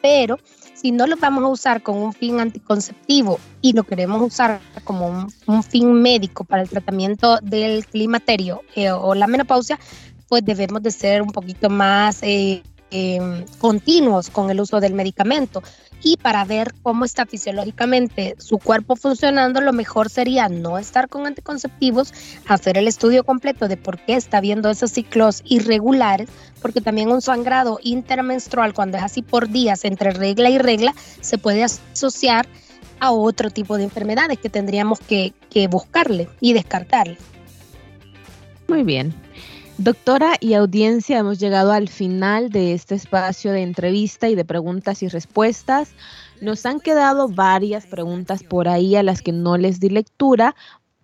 Pero 0.00 0.38
si 0.74 0.92
no 0.92 1.08
lo 1.08 1.16
vamos 1.16 1.42
a 1.42 1.48
usar 1.48 1.82
con 1.82 1.96
un 1.96 2.12
fin 2.12 2.38
anticonceptivo 2.38 3.40
y 3.62 3.72
lo 3.72 3.82
queremos 3.82 4.22
usar 4.22 4.60
como 4.84 5.28
un, 5.46 5.62
fin 5.64 5.92
médico 5.92 6.44
para 6.44 6.62
el 6.62 6.68
tratamiento 6.68 7.38
del 7.42 7.84
climaterio 7.86 8.60
eh, 8.76 8.90
o 8.92 9.14
la 9.14 9.26
menopausia, 9.26 9.80
pues 10.28 10.44
debemos 10.44 10.82
de 10.82 10.90
ser 10.90 11.22
un 11.22 11.30
poquito 11.30 11.70
más 11.70 12.22
eh, 12.22 12.62
em, 12.90 13.44
continuos 13.58 14.30
con 14.30 14.50
el 14.50 14.60
uso 14.60 14.80
del 14.80 14.94
medicamento. 14.94 15.62
Y 16.02 16.18
para 16.18 16.44
ver 16.44 16.74
cómo 16.82 17.06
está 17.06 17.24
fisiológicamente 17.24 18.34
su 18.38 18.58
cuerpo 18.58 18.94
funcionando, 18.94 19.62
lo 19.62 19.72
mejor 19.72 20.10
sería 20.10 20.50
no 20.50 20.76
estar 20.76 21.08
con 21.08 21.26
anticonceptivos, 21.26 22.12
hacer 22.46 22.76
el 22.76 22.88
estudio 22.88 23.24
completo 23.24 23.68
de 23.68 23.78
por 23.78 23.98
qué 23.98 24.14
está 24.14 24.42
viendo 24.42 24.68
esos 24.68 24.90
ciclos 24.90 25.40
irregulares, 25.46 26.28
porque 26.60 26.82
también 26.82 27.10
un 27.10 27.22
sangrado 27.22 27.78
intermenstrual, 27.82 28.74
cuando 28.74 28.98
es 28.98 29.02
así 29.02 29.22
por 29.22 29.48
días 29.48 29.86
entre 29.86 30.10
regla 30.10 30.50
y 30.50 30.58
regla, 30.58 30.94
se 31.22 31.38
puede 31.38 31.64
asociar 31.64 32.46
a 33.00 33.10
otro 33.10 33.50
tipo 33.50 33.78
de 33.78 33.84
enfermedades 33.84 34.38
que 34.38 34.50
tendríamos 34.50 35.00
que, 35.00 35.32
que 35.48 35.68
buscarle 35.68 36.28
y 36.40 36.52
descartarle. 36.52 37.16
Muy 38.68 38.82
bien. 38.82 39.14
Doctora 39.78 40.36
y 40.38 40.54
audiencia, 40.54 41.18
hemos 41.18 41.40
llegado 41.40 41.72
al 41.72 41.88
final 41.88 42.50
de 42.50 42.74
este 42.74 42.94
espacio 42.94 43.50
de 43.50 43.62
entrevista 43.62 44.28
y 44.28 44.36
de 44.36 44.44
preguntas 44.44 45.02
y 45.02 45.08
respuestas. 45.08 45.94
Nos 46.40 46.64
han 46.64 46.78
quedado 46.78 47.28
varias 47.28 47.84
preguntas 47.84 48.44
por 48.44 48.68
ahí 48.68 48.94
a 48.94 49.02
las 49.02 49.20
que 49.20 49.32
no 49.32 49.56
les 49.56 49.80
di 49.80 49.88
lectura 49.88 50.54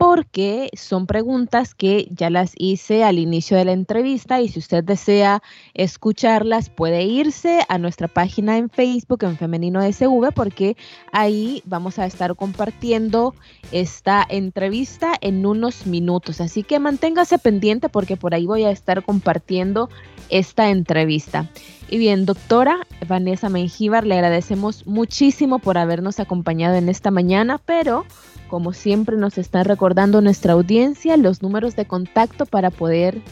porque 0.00 0.70
son 0.72 1.06
preguntas 1.06 1.74
que 1.74 2.08
ya 2.10 2.30
las 2.30 2.54
hice 2.56 3.04
al 3.04 3.18
inicio 3.18 3.58
de 3.58 3.66
la 3.66 3.72
entrevista 3.72 4.40
y 4.40 4.48
si 4.48 4.58
usted 4.58 4.82
desea 4.82 5.42
escucharlas 5.74 6.70
puede 6.70 7.04
irse 7.04 7.60
a 7.68 7.76
nuestra 7.76 8.08
página 8.08 8.56
en 8.56 8.70
Facebook 8.70 9.24
en 9.24 9.36
Femenino 9.36 9.82
SV 9.82 10.32
porque 10.34 10.74
ahí 11.12 11.62
vamos 11.66 11.98
a 11.98 12.06
estar 12.06 12.34
compartiendo 12.34 13.34
esta 13.72 14.26
entrevista 14.26 15.12
en 15.20 15.44
unos 15.44 15.86
minutos. 15.86 16.40
Así 16.40 16.62
que 16.62 16.78
manténgase 16.78 17.38
pendiente 17.38 17.90
porque 17.90 18.16
por 18.16 18.34
ahí 18.34 18.46
voy 18.46 18.64
a 18.64 18.70
estar 18.70 19.04
compartiendo 19.04 19.90
esta 20.30 20.70
entrevista. 20.70 21.50
Y 21.90 21.98
bien, 21.98 22.24
doctora 22.24 22.86
Vanessa 23.06 23.50
Mengíbar, 23.50 24.06
le 24.06 24.14
agradecemos 24.14 24.86
muchísimo 24.86 25.58
por 25.58 25.76
habernos 25.76 26.20
acompañado 26.20 26.76
en 26.76 26.88
esta 26.88 27.10
mañana, 27.10 27.58
pero 27.58 28.06
como 28.50 28.72
siempre 28.72 29.16
nos 29.16 29.38
está 29.38 29.62
recordando 29.62 30.20
nuestra 30.20 30.54
audiencia 30.54 31.16
los 31.16 31.40
números 31.40 31.76
de 31.76 31.86
contacto 31.86 32.46
para 32.46 32.70
poder 32.70 33.22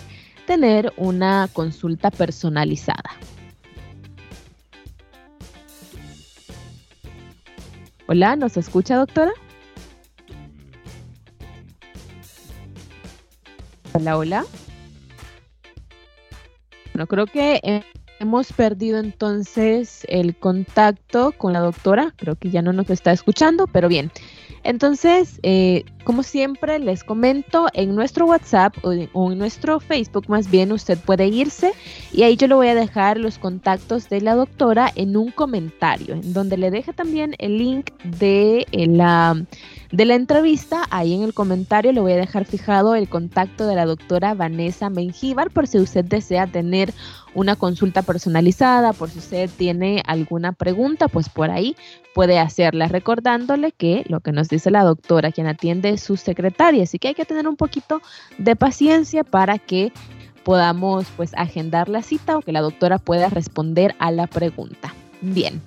tener 0.47 0.93
una 0.97 1.49
consulta 1.53 2.13
personalizada. 2.13 3.11
Hola, 8.07 8.37
¿nos 8.37 8.57
escucha 8.57 8.97
doctora? 8.97 9.33
Hola, 13.93 14.17
hola. 14.17 14.45
Bueno, 16.95 17.09
creo 17.09 17.27
que 17.27 17.83
hemos 18.21 18.53
perdido 18.53 19.01
entonces 19.01 20.07
el 20.09 20.37
contacto 20.37 21.33
con 21.33 21.53
la 21.53 21.61
doctora. 21.61 22.15
Creo 22.17 22.37
que 22.37 22.51
ya 22.51 22.63
no 22.63 22.73
nos 22.73 22.89
está 22.89 23.11
escuchando, 23.11 23.67
pero 23.67 23.89
bien. 23.89 24.13
Entonces, 24.65 25.41
eh, 25.43 25.85
como 26.05 26.23
siempre, 26.23 26.79
les 26.79 27.05
comento 27.05 27.67
en 27.75 27.95
nuestro 27.95 28.27
WhatsApp 28.27 28.75
o, 28.83 28.93
en 28.93 29.39
nuestro 29.39 29.81
Facebook, 29.81 30.25
más 30.29 30.51
bien, 30.51 30.73
usted 30.73 30.99
puede 30.99 31.29
irse 31.29 31.73
y 32.13 32.23
ahí 32.23 32.37
yo 32.37 32.49
le 32.49 32.55
voy 32.55 32.69
a 32.69 32.75
dejar 32.75 33.19
los 33.19 33.39
contactos 33.39 34.09
de 34.09 34.21
la 34.21 34.35
doctora 34.35 34.91
en 34.95 35.17
un 35.17 35.31
comentario, 35.31 36.15
en 36.15 36.33
donde 36.33 36.57
le 36.57 36.71
deje 36.71 36.93
también 36.93 37.35
el 37.39 37.59
link 37.59 37.91
de 38.05 38.67
eh, 38.73 38.87
la 38.87 39.45
de 39.91 40.05
la 40.05 40.15
entrevista. 40.15 40.83
Ahí 40.91 41.15
en 41.15 41.23
el 41.23 41.35
comentario 41.35 41.93
le 41.93 42.01
voy 42.01 42.13
a 42.13 42.17
dejar 42.17 42.45
fijado 42.45 42.95
el 42.95 43.09
contacto 43.09 43.67
de 43.67 43.75
la 43.75 43.87
doctora 43.87 44.35
Vanessa 44.35 44.91
Mengíbar 44.91 45.51
por 45.51 45.67
si 45.67 45.79
usted 45.79 46.05
desea 46.05 46.47
tener 46.47 46.93
una 47.35 47.57
consulta 47.57 48.03
personalizada, 48.03 48.93
por 48.93 49.11
si 49.11 49.19
usted 49.19 49.51
tiene 49.57 50.03
alguna 50.07 50.53
pregunta, 50.53 51.09
pues 51.09 51.29
por 51.29 51.51
ahí 51.51 51.77
puede 52.15 52.39
hacerla, 52.39 52.89
recordándole 52.89 53.73
que 53.73 54.05
lo 54.09 54.21
que 54.21 54.33
nos 54.33 54.49
dice 54.49 54.71
la 54.71 54.83
doctora, 54.83 55.31
quien 55.31 55.47
atiende 55.47 55.91
es 55.91 56.03
su 56.03 56.17
secretaria, 56.17 56.83
así 56.83 56.99
que 56.99 57.09
hay 57.09 57.15
que 57.15 57.25
tener 57.25 57.47
un 57.47 57.57
poquito 57.57 58.01
de 58.39 58.57
paciencia 58.57 59.25
para 59.25 59.59
que 59.59 59.93
podamos 60.43 61.07
pues 61.17 61.33
agendar 61.37 61.89
la 61.89 62.03
cita 62.03 62.39
o 62.39 62.41
que 62.41 62.53
la 62.53 62.63
doctora 62.63 62.99
pueda 62.99 63.29
responder 63.29 63.95
a 63.99 64.11
la 64.11 64.27
pregunta. 64.27 64.95
Bien, 65.21 65.61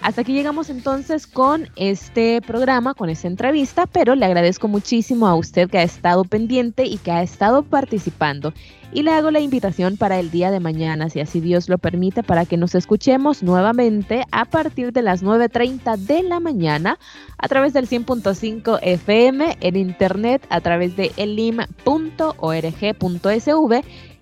hasta 0.00 0.22
aquí 0.22 0.32
llegamos 0.32 0.68
entonces 0.68 1.28
con 1.28 1.68
este 1.76 2.42
programa, 2.42 2.94
con 2.94 3.08
esta 3.08 3.28
entrevista, 3.28 3.86
pero 3.86 4.16
le 4.16 4.26
agradezco 4.26 4.66
muchísimo 4.66 5.28
a 5.28 5.36
usted 5.36 5.70
que 5.70 5.78
ha 5.78 5.84
estado 5.84 6.24
pendiente 6.24 6.86
y 6.86 6.98
que 6.98 7.12
ha 7.12 7.22
estado 7.22 7.62
participando. 7.62 8.52
Y 8.92 9.04
le 9.04 9.12
hago 9.12 9.30
la 9.30 9.38
invitación 9.38 9.96
para 9.96 10.18
el 10.18 10.32
día 10.32 10.50
de 10.50 10.58
mañana, 10.58 11.08
si 11.08 11.20
así 11.20 11.38
Dios 11.40 11.68
lo 11.68 11.78
permite, 11.78 12.24
para 12.24 12.46
que 12.46 12.56
nos 12.56 12.74
escuchemos 12.74 13.44
nuevamente 13.44 14.24
a 14.32 14.44
partir 14.44 14.92
de 14.92 15.02
las 15.02 15.22
9.30 15.22 15.96
de 15.98 16.24
la 16.24 16.40
mañana 16.40 16.98
a 17.38 17.46
través 17.46 17.72
del 17.74 17.88
100.5 17.88 18.80
FM, 18.82 19.58
en 19.60 19.76
internet 19.76 20.44
a 20.50 20.60
través 20.60 20.96
de 20.96 21.12
elim.org.sv 21.16 21.76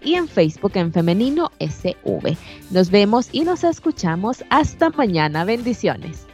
y 0.05 0.15
en 0.15 0.29
Facebook 0.29 0.73
en 0.75 0.93
Femenino 0.93 1.51
SV. 1.59 2.37
Nos 2.71 2.91
vemos 2.91 3.29
y 3.33 3.43
nos 3.43 3.65
escuchamos 3.65 4.45
hasta 4.51 4.91
mañana. 4.91 5.45
Bendiciones. 5.45 6.27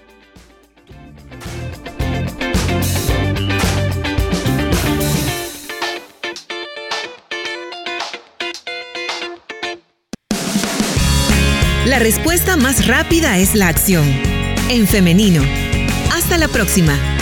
La 11.86 11.98
respuesta 11.98 12.56
más 12.56 12.86
rápida 12.86 13.38
es 13.38 13.54
la 13.56 13.66
acción. 13.66 14.04
En 14.70 14.86
femenino. 14.86 15.42
Hasta 16.12 16.38
la 16.38 16.46
próxima. 16.46 17.19